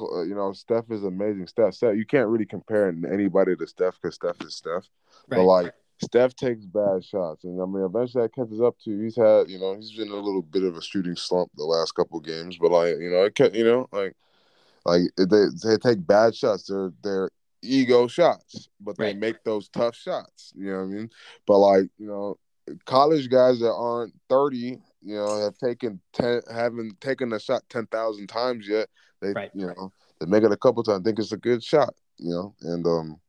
uh, 0.00 0.22
you 0.22 0.34
know, 0.34 0.52
Steph 0.52 0.90
is 0.90 1.04
amazing. 1.04 1.46
Steph, 1.46 1.74
Steph, 1.74 1.96
you 1.96 2.06
can't 2.06 2.28
really 2.28 2.46
compare 2.46 2.88
anybody 2.88 3.56
to 3.56 3.66
Steph 3.66 3.98
because 4.00 4.16
Steph 4.16 4.40
is 4.40 4.56
Steph. 4.56 4.88
Right. 5.28 5.38
But 5.38 5.42
like 5.44 5.74
Steph 6.02 6.34
takes 6.34 6.64
bad 6.64 7.04
shots, 7.04 7.44
and 7.44 7.60
I 7.60 7.66
mean, 7.66 7.84
eventually 7.84 8.22
that 8.22 8.34
catches 8.34 8.60
up 8.60 8.76
to. 8.84 9.00
He's 9.02 9.16
had, 9.16 9.48
you 9.48 9.58
know, 9.58 9.74
he's 9.74 9.92
been 9.92 10.10
a 10.10 10.16
little 10.16 10.42
bit 10.42 10.62
of 10.62 10.76
a 10.76 10.82
shooting 10.82 11.16
slump 11.16 11.50
the 11.56 11.64
last 11.64 11.92
couple 11.92 12.20
games, 12.20 12.56
but 12.58 12.70
like, 12.70 12.96
you 12.98 13.10
know, 13.10 13.24
it 13.24 13.34
can, 13.34 13.54
you 13.54 13.64
know, 13.64 13.88
like, 13.92 14.14
like 14.84 15.02
they 15.16 15.44
they 15.64 15.76
take 15.76 16.06
bad 16.06 16.34
shots. 16.34 16.66
They're 16.66 16.92
they're 17.02 17.30
ego 17.62 18.06
shots, 18.06 18.68
but 18.80 18.96
they 18.96 19.06
right. 19.06 19.18
make 19.18 19.44
those 19.44 19.68
tough 19.68 19.96
shots. 19.96 20.52
You 20.56 20.70
know 20.70 20.78
what 20.78 20.82
I 20.82 20.86
mean? 20.86 21.10
But 21.46 21.58
like, 21.58 21.90
you 21.98 22.06
know, 22.06 22.38
college 22.84 23.28
guys 23.28 23.58
that 23.60 23.72
aren't 23.72 24.14
thirty, 24.28 24.80
you 25.02 25.16
know, 25.16 25.40
have 25.40 25.56
taken 25.58 26.00
ten, 26.12 26.40
haven't 26.52 27.00
taken 27.00 27.32
a 27.32 27.40
shot 27.40 27.62
ten 27.68 27.86
thousand 27.86 28.28
times 28.28 28.66
yet. 28.68 28.88
They, 29.20 29.32
right. 29.32 29.50
you 29.54 29.66
know, 29.66 29.92
they 30.20 30.26
make 30.26 30.44
it 30.44 30.52
a 30.52 30.56
couple 30.56 30.82
times. 30.82 31.04
Think 31.04 31.18
it's 31.18 31.32
a 31.32 31.36
good 31.36 31.62
shot. 31.62 31.94
You 32.18 32.30
know, 32.30 32.54
and 32.62 32.86
um, 32.86 33.20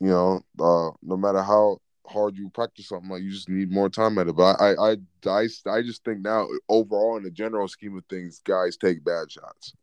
you 0.00 0.08
know, 0.08 0.40
uh, 0.58 0.90
no 1.02 1.16
matter 1.16 1.42
how 1.42 1.78
hard 2.10 2.36
you 2.36 2.48
practice 2.50 2.88
something 2.88 3.08
like 3.08 3.22
you 3.22 3.30
just 3.30 3.48
need 3.48 3.70
more 3.70 3.88
time 3.88 4.18
at 4.18 4.28
it. 4.28 4.36
But 4.36 4.60
I, 4.60 4.74
I 4.74 4.96
i 5.26 5.46
i 5.66 5.82
just 5.82 6.02
think 6.02 6.22
now 6.22 6.46
overall 6.70 7.18
in 7.18 7.22
the 7.22 7.30
general 7.30 7.68
scheme 7.68 7.94
of 7.96 8.04
things 8.06 8.40
guys 8.44 8.76
take 8.76 9.04
bad 9.04 9.30
shots. 9.30 9.74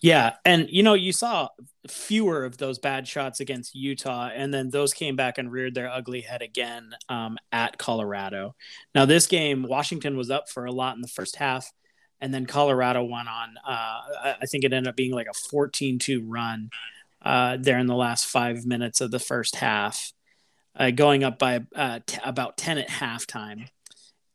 Yeah 0.00 0.34
and 0.44 0.68
you 0.68 0.82
know 0.82 0.94
you 0.94 1.12
saw 1.12 1.48
fewer 1.88 2.44
of 2.44 2.58
those 2.58 2.78
bad 2.78 3.06
shots 3.06 3.40
against 3.40 3.74
utah 3.74 4.30
and 4.34 4.52
then 4.52 4.70
those 4.70 4.92
came 4.92 5.16
back 5.16 5.38
and 5.38 5.50
reared 5.50 5.74
their 5.74 5.88
ugly 5.88 6.20
head 6.20 6.42
again 6.42 6.90
um, 7.08 7.38
at 7.52 7.78
colorado. 7.78 8.54
Now 8.94 9.04
this 9.04 9.26
game 9.26 9.62
washington 9.68 10.16
was 10.16 10.30
up 10.30 10.48
for 10.48 10.64
a 10.64 10.72
lot 10.72 10.96
in 10.96 11.02
the 11.02 11.08
first 11.08 11.36
half 11.36 11.72
and 12.20 12.34
then 12.34 12.44
Colorado 12.44 13.02
went 13.02 13.28
on. 13.28 13.54
Uh, 13.66 14.34
I 14.42 14.46
think 14.46 14.64
it 14.64 14.74
ended 14.74 14.90
up 14.90 14.96
being 14.96 15.12
like 15.12 15.26
a 15.26 15.54
14-2 15.54 16.22
run 16.26 16.68
uh, 17.22 17.56
there 17.60 17.78
in 17.78 17.86
the 17.86 17.94
last 17.94 18.26
five 18.26 18.64
minutes 18.64 19.00
of 19.00 19.10
the 19.10 19.18
first 19.18 19.56
half, 19.56 20.12
uh, 20.76 20.90
going 20.90 21.24
up 21.24 21.38
by 21.38 21.64
uh, 21.74 22.00
t- 22.06 22.18
about 22.24 22.56
10 22.56 22.78
at 22.78 22.88
halftime. 22.88 23.68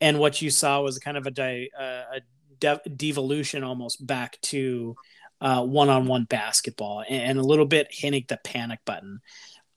And 0.02 0.20
what 0.20 0.42
you 0.42 0.50
saw 0.50 0.82
was 0.82 1.00
kind 1.00 1.18
of 1.18 1.26
a, 1.26 1.32
di- 1.32 1.70
uh, 1.78 2.04
a 2.16 2.22
de- 2.60 2.82
devolution 2.96 3.64
almost 3.64 4.06
back 4.06 4.40
to 4.42 4.96
uh, 5.42 5.64
one-on-one 5.64 6.26
basketball 6.26 7.04
and, 7.08 7.22
and, 7.32 7.40
a 7.40 7.44
little 7.44 7.66
bit 7.66 7.88
hitting 7.90 8.26
the 8.28 8.38
panic 8.44 8.80
button. 8.86 9.20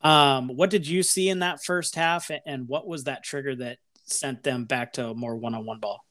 Um, 0.03 0.49
what 0.49 0.71
did 0.71 0.87
you 0.87 1.03
see 1.03 1.29
in 1.29 1.41
that 1.41 1.65
first 1.65 1.97
half, 1.97 2.31
and 2.47 2.69
what 2.69 2.87
was 2.87 3.05
that 3.05 3.25
trigger 3.25 3.57
that 3.57 3.79
sent 4.05 4.45
them 4.45 4.65
back 4.65 4.93
to 4.95 5.15
more 5.15 5.35
one-on-one 5.37 5.81
ball? 5.81 6.05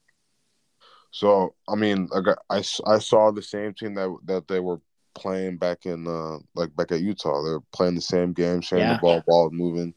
So 1.11 1.55
I 1.67 1.75
mean, 1.75 2.09
I, 2.13 2.21
got, 2.21 2.37
I, 2.49 2.57
I 2.85 2.99
saw 2.99 3.31
the 3.31 3.41
same 3.41 3.73
team 3.73 3.93
that 3.95 4.15
that 4.25 4.47
they 4.47 4.59
were 4.59 4.81
playing 5.15 5.57
back 5.57 5.85
in 5.85 6.07
uh 6.07 6.37
like 6.53 6.75
back 6.75 6.91
at 6.91 7.01
Utah. 7.01 7.43
They're 7.43 7.61
playing 7.71 7.95
the 7.95 8.01
same 8.01 8.33
game, 8.33 8.61
sharing 8.61 8.85
yeah. 8.85 8.93
the 8.95 8.99
ball, 8.99 9.23
ball 9.25 9.49
moving. 9.49 9.93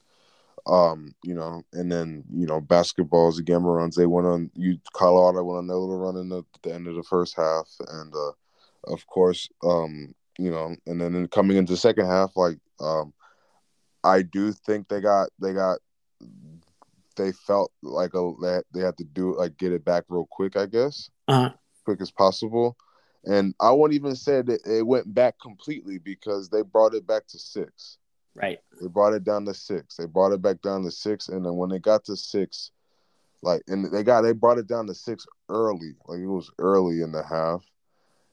Um, 0.67 1.15
you 1.25 1.35
know, 1.35 1.63
and 1.73 1.91
then 1.91 2.25
you 2.33 2.47
know, 2.47 2.61
basketballs, 2.61 3.33
is 3.33 3.39
a 3.39 3.43
game 3.43 3.57
of 3.57 3.65
runs. 3.65 3.97
They 3.97 4.07
went 4.07 4.27
on 4.27 4.51
you 4.55 4.79
Colorado 4.93 5.43
went 5.43 5.59
on 5.59 5.67
their 5.67 5.77
little 5.77 5.99
run 5.99 6.17
in 6.17 6.29
the, 6.29 6.45
the 6.63 6.75
end 6.75 6.87
of 6.87 6.95
the 6.95 7.03
first 7.03 7.37
half, 7.37 7.69
and 7.89 8.15
uh, 8.15 8.93
of 8.93 9.07
course, 9.07 9.49
um, 9.65 10.15
you 10.39 10.51
know, 10.51 10.77
and 10.87 11.01
then 11.01 11.27
coming 11.29 11.57
into 11.57 11.73
the 11.73 11.79
second 11.79 12.07
half, 12.07 12.37
like 12.37 12.59
um, 12.81 13.13
I 14.05 14.23
do 14.23 14.53
think 14.53 14.89
they 14.89 15.01
got 15.01 15.31
they 15.41 15.53
got 15.53 15.79
they 17.17 17.33
felt 17.33 17.73
like 17.83 18.15
a 18.15 18.63
they 18.73 18.81
had 18.81 18.97
to 18.99 19.05
do 19.05 19.37
like 19.37 19.57
get 19.59 19.73
it 19.73 19.85
back 19.85 20.05
real 20.09 20.27
quick, 20.31 20.57
I 20.57 20.67
guess, 20.67 21.11
uh-huh. 21.29 21.51
quick 21.85 22.01
as 22.01 22.11
possible. 22.11 22.77
And 23.25 23.55
I 23.61 23.71
won't 23.73 23.93
even 23.93 24.17
say 24.17 24.41
that 24.41 24.67
it 24.67 24.87
went 24.87 25.13
back 25.13 25.35
completely 25.41 25.99
because 25.99 26.49
they 26.49 26.63
brought 26.63 26.95
it 26.95 27.07
back 27.07 27.27
to 27.29 27.39
six. 27.39 27.99
Right. 28.41 28.61
They 28.81 28.89
brought 28.89 29.15
it 29.15 29.25
down 29.25 29.45
to 29.47 29.55
six. 29.55 29.97
They 29.97 30.07
brought 30.07 30.33
it 30.33 30.41
back 30.41 30.63
down 30.63 30.85
to 30.85 30.91
six, 30.91 31.29
and 31.29 31.45
then 31.45 31.57
when 31.57 31.71
they 31.71 31.79
got 31.79 32.05
to 32.05 32.17
six, 32.17 32.71
like, 33.43 33.63
and 33.69 33.93
they 33.93 34.03
got 34.03 34.23
they 34.23 34.33
brought 34.33 34.59
it 34.59 34.67
down 34.67 34.87
to 34.87 34.95
six 34.95 35.27
early, 35.49 35.95
like 36.07 36.21
it 36.21 36.27
was 36.27 36.51
early 36.59 37.03
in 37.03 37.13
the 37.13 37.23
half, 37.23 37.65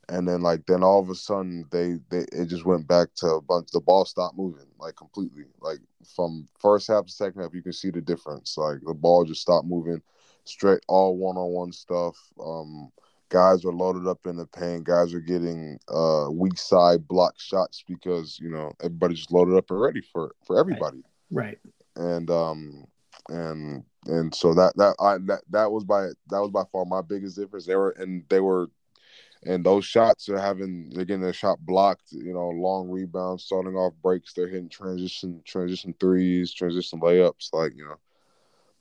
and 0.09 0.27
then 0.27 0.41
like 0.41 0.65
then 0.65 0.83
all 0.83 1.01
of 1.01 1.09
a 1.09 1.15
sudden 1.15 1.65
they 1.71 1.97
they 2.09 2.25
it 2.31 2.45
just 2.45 2.65
went 2.65 2.87
back 2.87 3.09
to 3.15 3.27
a 3.27 3.41
bunch. 3.41 3.71
The 3.71 3.81
ball 3.81 4.05
stopped 4.05 4.37
moving 4.37 4.67
like 4.79 4.95
completely. 4.95 5.45
Like 5.59 5.79
from 6.15 6.47
first 6.59 6.87
half 6.87 7.05
to 7.05 7.11
second 7.11 7.41
half, 7.41 7.53
you 7.53 7.61
can 7.61 7.73
see 7.73 7.89
the 7.89 8.01
difference. 8.01 8.57
Like 8.57 8.79
the 8.85 8.93
ball 8.93 9.25
just 9.25 9.41
stopped 9.41 9.67
moving, 9.67 10.01
straight 10.45 10.81
all 10.87 11.17
one 11.17 11.37
on 11.37 11.51
one 11.51 11.71
stuff. 11.73 12.15
Um, 12.41 12.91
guys 13.29 13.65
are 13.65 13.73
loaded 13.73 14.07
up 14.07 14.25
in 14.25 14.37
the 14.37 14.45
paint. 14.45 14.83
Guys 14.85 15.13
are 15.13 15.19
getting 15.19 15.79
uh 15.89 16.27
weak 16.31 16.57
side 16.57 17.07
block 17.07 17.39
shots 17.39 17.83
because 17.87 18.39
you 18.41 18.49
know 18.49 18.71
everybody's 18.81 19.19
just 19.19 19.31
loaded 19.31 19.55
up 19.55 19.69
and 19.69 19.81
ready 19.81 20.01
for 20.01 20.35
for 20.45 20.59
everybody. 20.59 21.03
Right. 21.31 21.57
right. 21.97 22.05
And 22.07 22.29
um 22.29 22.85
and 23.29 23.83
and 24.05 24.33
so 24.33 24.53
that 24.53 24.75
that 24.77 24.95
I 24.99 25.17
that 25.25 25.41
that 25.49 25.71
was 25.71 25.83
by 25.83 26.07
that 26.29 26.39
was 26.39 26.51
by 26.51 26.63
far 26.71 26.85
my 26.85 27.01
biggest 27.01 27.37
difference. 27.37 27.65
They 27.65 27.75
were 27.75 27.91
and 27.91 28.23
they 28.29 28.39
were 28.39 28.69
and 29.43 29.63
those 29.63 29.85
shots 29.85 30.29
are 30.29 30.39
having 30.39 30.89
they're 30.89 31.05
getting 31.05 31.21
their 31.21 31.33
shot 31.33 31.59
blocked. 31.59 32.11
You 32.11 32.33
know, 32.33 32.49
long 32.49 32.89
rebounds, 32.89 33.43
starting 33.43 33.75
off 33.75 33.93
breaks. 34.01 34.33
They're 34.33 34.47
hitting 34.47 34.69
transition 34.69 35.41
transition 35.45 35.93
threes, 35.99 36.53
transition 36.53 36.99
layups. 36.99 37.53
Like 37.53 37.73
you 37.75 37.85
know, 37.85 37.97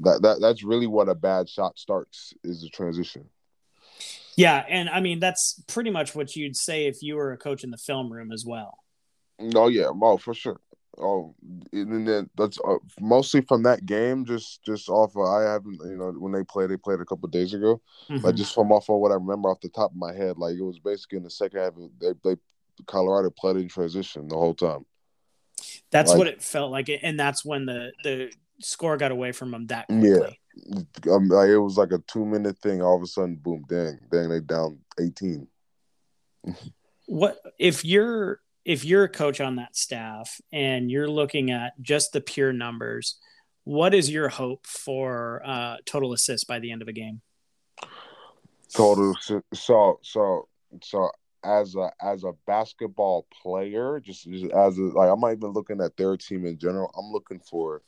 that 0.01 0.23
that 0.23 0.41
that's 0.41 0.63
really 0.63 0.87
what 0.87 1.09
a 1.09 1.15
bad 1.15 1.49
shot 1.49 1.79
starts 1.79 2.35
is 2.45 2.63
the 2.63 2.69
transition. 2.69 3.29
Yeah, 4.37 4.65
and 4.69 4.89
I 4.89 5.01
mean 5.01 5.19
that's 5.19 5.63
pretty 5.67 5.91
much 5.91 6.15
what 6.15 6.37
you'd 6.37 6.57
say 6.57 6.87
if 6.87 6.99
you 7.03 7.17
were 7.17 7.33
a 7.33 7.39
coach 7.39 7.65
in 7.65 7.71
the 7.71 7.79
film 7.79 8.13
room 8.13 8.31
as 8.33 8.45
well. 8.47 8.79
Oh 9.55 9.69
yeah, 9.69 9.91
oh 9.91 10.17
for 10.19 10.35
sure. 10.35 10.61
Oh, 10.99 11.35
and 11.73 12.07
then 12.07 12.31
that's 12.37 12.59
uh, 12.67 12.77
mostly 13.01 13.43
from 13.43 13.63
that 13.65 13.85
game. 13.85 14.25
Just 14.25 14.63
just 14.65 14.89
off 14.89 15.17
of 15.17 15.27
I 15.27 15.53
haven't 15.53 15.79
you 15.85 15.97
know 15.97 16.13
when 16.13 16.33
they 16.33 16.43
played 16.45 16.71
they 16.71 16.77
played 16.77 17.01
a 17.01 17.05
couple 17.05 17.29
days 17.29 17.55
ago. 17.55 17.81
Mm-hmm. 18.09 18.25
Like 18.25 18.35
just 18.35 18.55
from 18.55 18.73
off 18.73 18.89
of 18.89 19.01
what 19.01 19.13
I 19.13 19.15
remember 19.15 19.51
off 19.51 19.61
the 19.61 19.69
top 19.69 19.91
of 19.91 19.97
my 19.97 20.15
head, 20.15 20.39
like 20.39 20.57
it 20.57 20.63
was 20.63 20.79
basically 20.79 21.19
in 21.19 21.25
the 21.25 21.31
second 21.31 21.61
half. 21.61 21.73
They 22.01 22.13
they 22.25 22.37
Colorado 22.87 23.31
played 23.31 23.57
in 23.57 23.69
transition 23.69 24.29
the 24.29 24.37
whole 24.37 24.55
time. 24.55 24.85
That's 25.91 26.11
like, 26.11 26.19
what 26.19 26.27
it 26.27 26.43
felt 26.43 26.71
like, 26.71 26.91
and 27.03 27.19
that's 27.19 27.45
when 27.45 27.67
the 27.67 27.93
the 28.03 28.33
score 28.61 28.97
got 28.97 29.13
away 29.13 29.33
from 29.33 29.51
them 29.51 29.67
that 29.69 29.87
quickly. 29.87 30.11
Yeah, 30.11 30.31
um, 31.11 31.29
like 31.29 31.49
it 31.49 31.59
was 31.59 31.77
like 31.77 31.93
a 31.93 31.99
two 32.07 32.25
minute 32.25 32.59
thing. 32.59 32.83
All 32.83 32.97
of 32.97 33.03
a 33.03 33.07
sudden, 33.07 33.37
boom, 33.37 33.65
dang, 33.69 33.99
dang, 34.11 34.29
they 34.29 34.41
down 34.41 34.79
eighteen. 35.01 35.49
what 37.07 37.41
if 37.59 37.85
you're 37.85 38.41
if 38.65 38.85
you're 38.85 39.05
a 39.05 39.09
coach 39.09 39.41
on 39.41 39.57
that 39.57 39.77
staff 39.77 40.41
and 40.53 40.91
you're 40.91 41.09
looking 41.09 41.51
at 41.51 41.81
just 41.81 42.13
the 42.13 42.21
pure 42.21 42.53
numbers, 42.53 43.19
what 43.65 43.95
is 43.95 44.11
your 44.11 44.29
hope 44.29 44.67
for 44.67 45.43
uh, 45.45 45.77
total 45.87 46.13
assists 46.13 46.45
by 46.45 46.59
the 46.59 46.73
end 46.73 46.83
of 46.83 46.89
a 46.89 46.93
game? 46.93 47.21
Total 48.73 49.15
so 49.21 49.99
so 50.03 50.49
so 50.83 51.11
as 51.45 51.77
a 51.77 51.91
as 52.03 52.25
a 52.25 52.33
basketball 52.47 53.27
player, 53.43 54.01
just, 54.01 54.29
just 54.29 54.53
as 54.53 54.79
a, 54.79 54.83
like 54.83 55.11
I'm 55.11 55.21
not 55.21 55.33
even 55.33 55.51
looking 55.51 55.81
at 55.81 55.97
their 55.97 56.17
team 56.17 56.45
in 56.45 56.59
general. 56.59 56.91
I'm 56.99 57.13
looking 57.13 57.41
for 57.41 57.83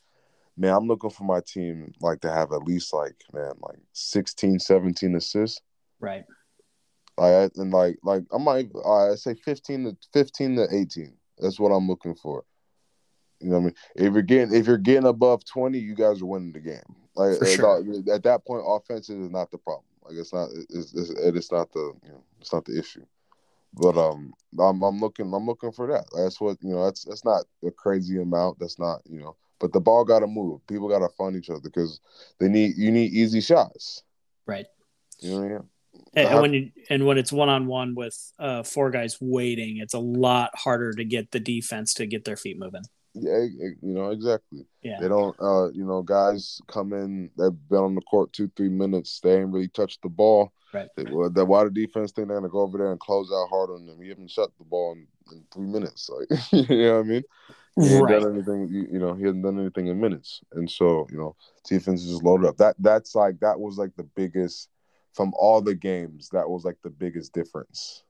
man, 0.58 0.74
I'm 0.74 0.86
looking 0.86 1.10
for 1.10 1.24
my 1.24 1.40
team 1.40 1.92
like 2.00 2.20
to 2.20 2.30
have 2.30 2.52
at 2.52 2.64
least 2.64 2.92
like 2.92 3.16
man 3.32 3.52
like 3.60 3.78
16, 3.92 4.58
17 4.58 5.14
assists. 5.14 5.60
Right. 6.00 6.24
Like 7.16 7.52
and 7.56 7.72
like 7.72 7.98
like 8.02 8.24
I 8.32 8.38
might 8.38 8.70
I 8.86 9.14
say 9.16 9.34
fifteen 9.34 9.84
to 9.84 9.96
fifteen 10.12 10.54
to 10.56 10.68
eighteen. 10.70 11.14
That's 11.38 11.58
what 11.58 11.70
I'm 11.70 11.88
looking 11.88 12.14
for. 12.14 12.44
You 13.40 13.48
know 13.48 13.56
what 13.56 13.60
I 13.60 13.64
mean? 13.64 13.74
If 13.96 14.12
you're 14.12 14.22
getting 14.22 14.54
if 14.54 14.66
you're 14.66 14.78
getting 14.78 15.06
above 15.08 15.44
twenty, 15.44 15.78
you 15.78 15.96
guys 15.96 16.22
are 16.22 16.26
winning 16.26 16.52
the 16.52 16.60
game. 16.60 16.94
Like 17.16 17.44
sure. 17.44 17.80
at, 17.80 18.08
at, 18.08 18.22
that 18.22 18.46
point, 18.46 18.62
offense 18.64 19.10
is 19.10 19.30
not 19.30 19.50
the 19.50 19.58
problem. 19.58 19.84
Like 20.04 20.14
it's 20.16 20.32
not 20.32 20.48
it's, 20.70 20.94
it's, 20.94 21.10
it's 21.10 21.50
not 21.50 21.72
the 21.72 21.92
you 22.04 22.10
know 22.10 22.22
it's 22.40 22.52
not 22.52 22.64
the 22.64 22.78
issue. 22.78 23.04
But 23.74 23.98
um, 23.98 24.32
I'm 24.58 24.82
I'm 24.82 25.00
looking 25.00 25.32
I'm 25.34 25.46
looking 25.46 25.72
for 25.72 25.88
that. 25.88 26.04
That's 26.16 26.40
what 26.40 26.58
you 26.62 26.70
know. 26.70 26.84
That's 26.84 27.04
that's 27.04 27.24
not 27.24 27.44
a 27.66 27.72
crazy 27.72 28.20
amount. 28.22 28.60
That's 28.60 28.78
not 28.78 29.02
you 29.08 29.18
know. 29.20 29.36
But 29.60 29.72
the 29.72 29.80
ball 29.80 30.04
got 30.04 30.20
to 30.20 30.26
move. 30.26 30.66
People 30.66 30.88
got 30.88 31.00
to 31.00 31.08
find 31.16 31.36
each 31.36 31.50
other 31.50 31.60
because 31.62 32.00
they 32.38 32.48
need 32.48 32.74
you 32.76 32.90
need 32.90 33.12
easy 33.12 33.40
shots. 33.40 34.02
Right. 34.46 34.66
You 35.20 35.30
know 35.30 35.38
I 35.38 35.48
mean? 35.48 35.68
And, 36.14 36.28
uh, 36.28 36.40
when 36.40 36.54
you 36.54 36.70
and 36.90 37.06
when 37.06 37.18
it's 37.18 37.32
one 37.32 37.48
on 37.48 37.66
one 37.66 37.94
with 37.94 38.32
uh, 38.38 38.62
four 38.62 38.90
guys 38.90 39.18
waiting, 39.20 39.78
it's 39.78 39.94
a 39.94 39.98
lot 39.98 40.50
harder 40.54 40.92
to 40.92 41.04
get 41.04 41.30
the 41.30 41.40
defense 41.40 41.94
to 41.94 42.06
get 42.06 42.24
their 42.24 42.36
feet 42.36 42.58
moving. 42.58 42.82
Yeah, 43.14 43.38
you 43.42 43.76
know 43.82 44.10
exactly. 44.10 44.66
Yeah, 44.82 44.98
they 45.00 45.08
don't. 45.08 45.36
Uh, 45.40 45.70
you 45.70 45.84
know, 45.84 46.02
guys 46.02 46.60
come 46.68 46.92
in. 46.92 47.30
They've 47.36 47.50
been 47.68 47.78
on 47.78 47.94
the 47.94 48.00
court 48.02 48.32
two, 48.32 48.50
three 48.56 48.68
minutes. 48.68 49.20
They 49.20 49.38
ain't 49.40 49.52
really 49.52 49.68
touched 49.68 50.02
the 50.02 50.08
ball. 50.08 50.52
Right. 50.72 50.88
They, 50.96 51.04
well, 51.04 51.30
the 51.30 51.44
why 51.44 51.64
the 51.64 51.70
defense 51.70 52.12
think 52.12 52.28
they're 52.28 52.36
gonna 52.36 52.48
go 52.48 52.60
over 52.60 52.78
there 52.78 52.92
and 52.92 53.00
close 53.00 53.30
out 53.32 53.48
hard 53.48 53.70
on 53.70 53.86
them. 53.86 54.02
You 54.02 54.10
haven't 54.10 54.30
shut 54.30 54.50
the 54.58 54.64
ball 54.64 54.92
in, 54.92 55.06
in 55.32 55.44
three 55.52 55.66
minutes. 55.66 56.08
Like, 56.10 56.28
you 56.52 56.76
know 56.76 56.96
what 56.96 57.00
I 57.00 57.08
mean? 57.08 57.22
He 57.80 58.00
right. 58.00 58.20
done 58.20 58.34
anything. 58.34 58.68
You, 58.90 58.98
know, 58.98 59.14
he 59.14 59.24
hasn't 59.24 59.42
done 59.42 59.58
anything 59.58 59.86
in 59.86 60.00
minutes, 60.00 60.40
and 60.52 60.70
so 60.70 61.06
you 61.10 61.18
know, 61.18 61.36
defense 61.64 62.02
is 62.02 62.10
just 62.10 62.24
loaded 62.24 62.48
up. 62.48 62.56
That 62.56 62.76
that's 62.78 63.14
like 63.14 63.40
that 63.40 63.58
was 63.58 63.78
like 63.78 63.94
the 63.96 64.04
biggest 64.04 64.68
from 65.18 65.32
all 65.36 65.60
the 65.60 65.74
games, 65.74 66.28
that 66.30 66.48
was 66.48 66.64
like 66.64 66.76
the 66.84 66.90
biggest 66.90 67.32
difference. 67.32 68.04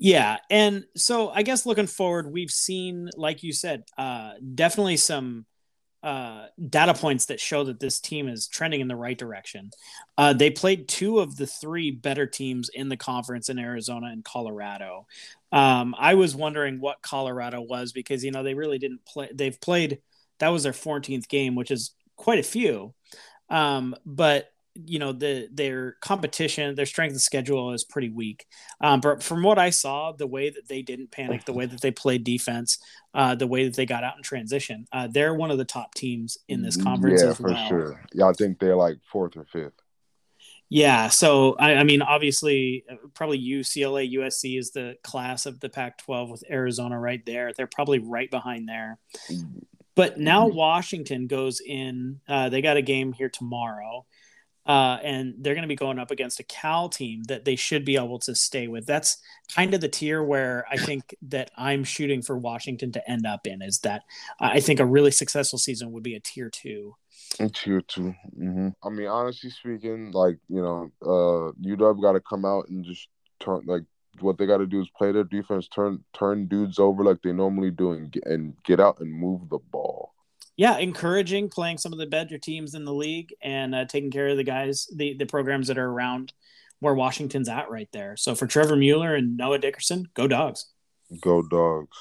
Yeah, 0.00 0.38
and 0.50 0.84
so 0.96 1.30
I 1.30 1.42
guess 1.42 1.64
looking 1.64 1.86
forward, 1.86 2.32
we've 2.32 2.50
seen, 2.50 3.08
like 3.16 3.44
you 3.44 3.52
said, 3.52 3.84
uh, 3.96 4.32
definitely 4.54 4.96
some 4.96 5.46
uh, 6.02 6.46
data 6.68 6.94
points 6.94 7.26
that 7.26 7.40
show 7.40 7.64
that 7.64 7.80
this 7.80 8.00
team 8.00 8.28
is 8.28 8.48
trending 8.48 8.80
in 8.80 8.88
the 8.88 8.96
right 8.96 9.16
direction. 9.16 9.70
Uh, 10.18 10.32
they 10.32 10.50
played 10.50 10.88
two 10.88 11.20
of 11.20 11.36
the 11.36 11.46
three 11.46 11.90
better 11.90 12.26
teams 12.26 12.68
in 12.68 12.88
the 12.88 12.96
conference 12.96 13.48
in 13.48 13.58
Arizona 13.58 14.08
and 14.08 14.24
Colorado. 14.24 15.06
Um, 15.52 15.94
I 15.98 16.14
was 16.14 16.34
wondering 16.34 16.80
what 16.80 17.02
Colorado 17.02 17.60
was 17.60 17.92
because 17.92 18.24
you 18.24 18.30
know 18.30 18.42
they 18.42 18.54
really 18.54 18.78
didn't 18.78 19.04
play. 19.04 19.28
They've 19.32 19.60
played 19.60 20.00
that 20.38 20.48
was 20.48 20.64
their 20.64 20.72
14th 20.72 21.28
game, 21.28 21.54
which 21.54 21.70
is 21.70 21.94
quite 22.16 22.38
a 22.38 22.42
few. 22.42 22.94
Um, 23.48 23.94
but 24.04 24.51
you 24.74 24.98
know 24.98 25.12
the 25.12 25.48
their 25.52 25.92
competition 26.00 26.74
their 26.74 26.86
strength 26.86 27.14
of 27.14 27.20
schedule 27.20 27.72
is 27.72 27.84
pretty 27.84 28.08
weak. 28.08 28.46
Um, 28.80 29.00
but 29.00 29.22
from 29.22 29.42
what 29.42 29.58
i 29.58 29.70
saw 29.70 30.12
the 30.12 30.26
way 30.26 30.50
that 30.50 30.68
they 30.68 30.82
didn't 30.82 31.10
panic 31.10 31.44
the 31.44 31.52
way 31.52 31.66
that 31.66 31.80
they 31.80 31.90
played 31.90 32.24
defense 32.24 32.78
uh, 33.14 33.34
the 33.34 33.46
way 33.46 33.64
that 33.64 33.76
they 33.76 33.86
got 33.86 34.04
out 34.04 34.16
in 34.16 34.22
transition 34.22 34.86
uh, 34.92 35.08
they're 35.10 35.34
one 35.34 35.50
of 35.50 35.58
the 35.58 35.64
top 35.64 35.94
teams 35.94 36.38
in 36.48 36.62
this 36.62 36.76
conference 36.76 37.22
yeah 37.22 37.34
for 37.34 37.48
well. 37.48 37.68
sure. 37.68 38.04
Yeah 38.14 38.26
i 38.26 38.32
think 38.32 38.58
they're 38.58 38.76
like 38.76 38.96
fourth 39.10 39.36
or 39.36 39.44
fifth? 39.44 39.74
Yeah 40.68 41.08
so 41.08 41.54
I, 41.58 41.74
I, 41.74 41.82
mean 41.84 42.00
obviously 42.00 42.84
uh, 42.90 42.96
probably 43.14 43.38
ucla 43.38 44.10
usc 44.14 44.58
is 44.58 44.70
the 44.70 44.96
class 45.04 45.44
of 45.44 45.60
the 45.60 45.68
pac 45.68 45.98
12 45.98 46.30
with 46.30 46.44
arizona 46.50 46.98
right 46.98 47.24
there. 47.26 47.52
They're 47.54 47.66
probably 47.66 47.98
right 47.98 48.30
behind 48.30 48.68
there. 48.68 48.98
But 49.94 50.18
now 50.18 50.48
mm-hmm. 50.48 50.56
washington 50.56 51.26
goes 51.26 51.60
in 51.60 52.20
uh, 52.26 52.48
they 52.48 52.62
got 52.62 52.78
a 52.78 52.82
game 52.82 53.12
here 53.12 53.28
tomorrow 53.28 54.06
uh, 54.66 54.98
and 55.02 55.34
they're 55.38 55.54
going 55.54 55.62
to 55.62 55.68
be 55.68 55.76
going 55.76 55.98
up 55.98 56.10
against 56.10 56.40
a 56.40 56.44
Cal 56.44 56.88
team 56.88 57.24
that 57.24 57.44
they 57.44 57.56
should 57.56 57.84
be 57.84 57.96
able 57.96 58.18
to 58.20 58.34
stay 58.34 58.68
with. 58.68 58.86
That's 58.86 59.18
kind 59.54 59.74
of 59.74 59.80
the 59.80 59.88
tier 59.88 60.22
where 60.22 60.64
I 60.70 60.76
think 60.76 61.14
that 61.22 61.50
I'm 61.56 61.84
shooting 61.84 62.22
for 62.22 62.38
Washington 62.38 62.92
to 62.92 63.10
end 63.10 63.26
up 63.26 63.46
in. 63.46 63.62
Is 63.62 63.80
that 63.80 64.02
I 64.38 64.60
think 64.60 64.80
a 64.80 64.86
really 64.86 65.10
successful 65.10 65.58
season 65.58 65.92
would 65.92 66.02
be 66.02 66.14
a 66.14 66.20
tier 66.20 66.50
two. 66.50 66.94
A 67.40 67.48
tier 67.48 67.80
2 67.80 68.14
Mm-hmm. 68.38 68.68
I 68.82 68.90
mean, 68.90 69.06
honestly 69.06 69.50
speaking, 69.50 70.12
like 70.12 70.38
you 70.48 70.62
know, 70.62 70.90
uh, 71.02 71.52
UW 71.66 72.02
got 72.02 72.12
to 72.12 72.20
come 72.20 72.44
out 72.44 72.68
and 72.68 72.84
just 72.84 73.08
turn 73.40 73.62
like 73.66 73.82
what 74.20 74.36
they 74.38 74.46
got 74.46 74.58
to 74.58 74.66
do 74.66 74.80
is 74.80 74.88
play 74.96 75.12
their 75.12 75.24
defense, 75.24 75.68
turn 75.68 76.04
turn 76.12 76.46
dudes 76.46 76.78
over 76.78 77.02
like 77.02 77.22
they 77.22 77.32
normally 77.32 77.70
do, 77.70 77.92
and 77.92 78.10
get, 78.10 78.26
and 78.26 78.54
get 78.64 78.80
out 78.80 79.00
and 79.00 79.12
move 79.12 79.48
the 79.48 79.58
ball 79.70 80.12
yeah, 80.56 80.78
encouraging 80.78 81.48
playing 81.48 81.78
some 81.78 81.92
of 81.92 81.98
the 81.98 82.06
better 82.06 82.38
teams 82.38 82.74
in 82.74 82.84
the 82.84 82.92
league 82.92 83.34
and 83.42 83.74
uh, 83.74 83.84
taking 83.86 84.10
care 84.10 84.28
of 84.28 84.36
the 84.36 84.44
guys, 84.44 84.88
the 84.94 85.16
the 85.16 85.26
programs 85.26 85.68
that 85.68 85.78
are 85.78 85.88
around 85.88 86.32
where 86.80 86.94
Washington's 86.94 87.48
at 87.48 87.70
right 87.70 87.88
there. 87.92 88.16
So 88.16 88.34
for 88.34 88.46
Trevor 88.46 88.76
Mueller 88.76 89.14
and 89.14 89.36
Noah 89.36 89.58
Dickerson, 89.58 90.08
go 90.14 90.26
dogs. 90.26 90.66
Go 91.20 91.42
dogs. 91.42 91.96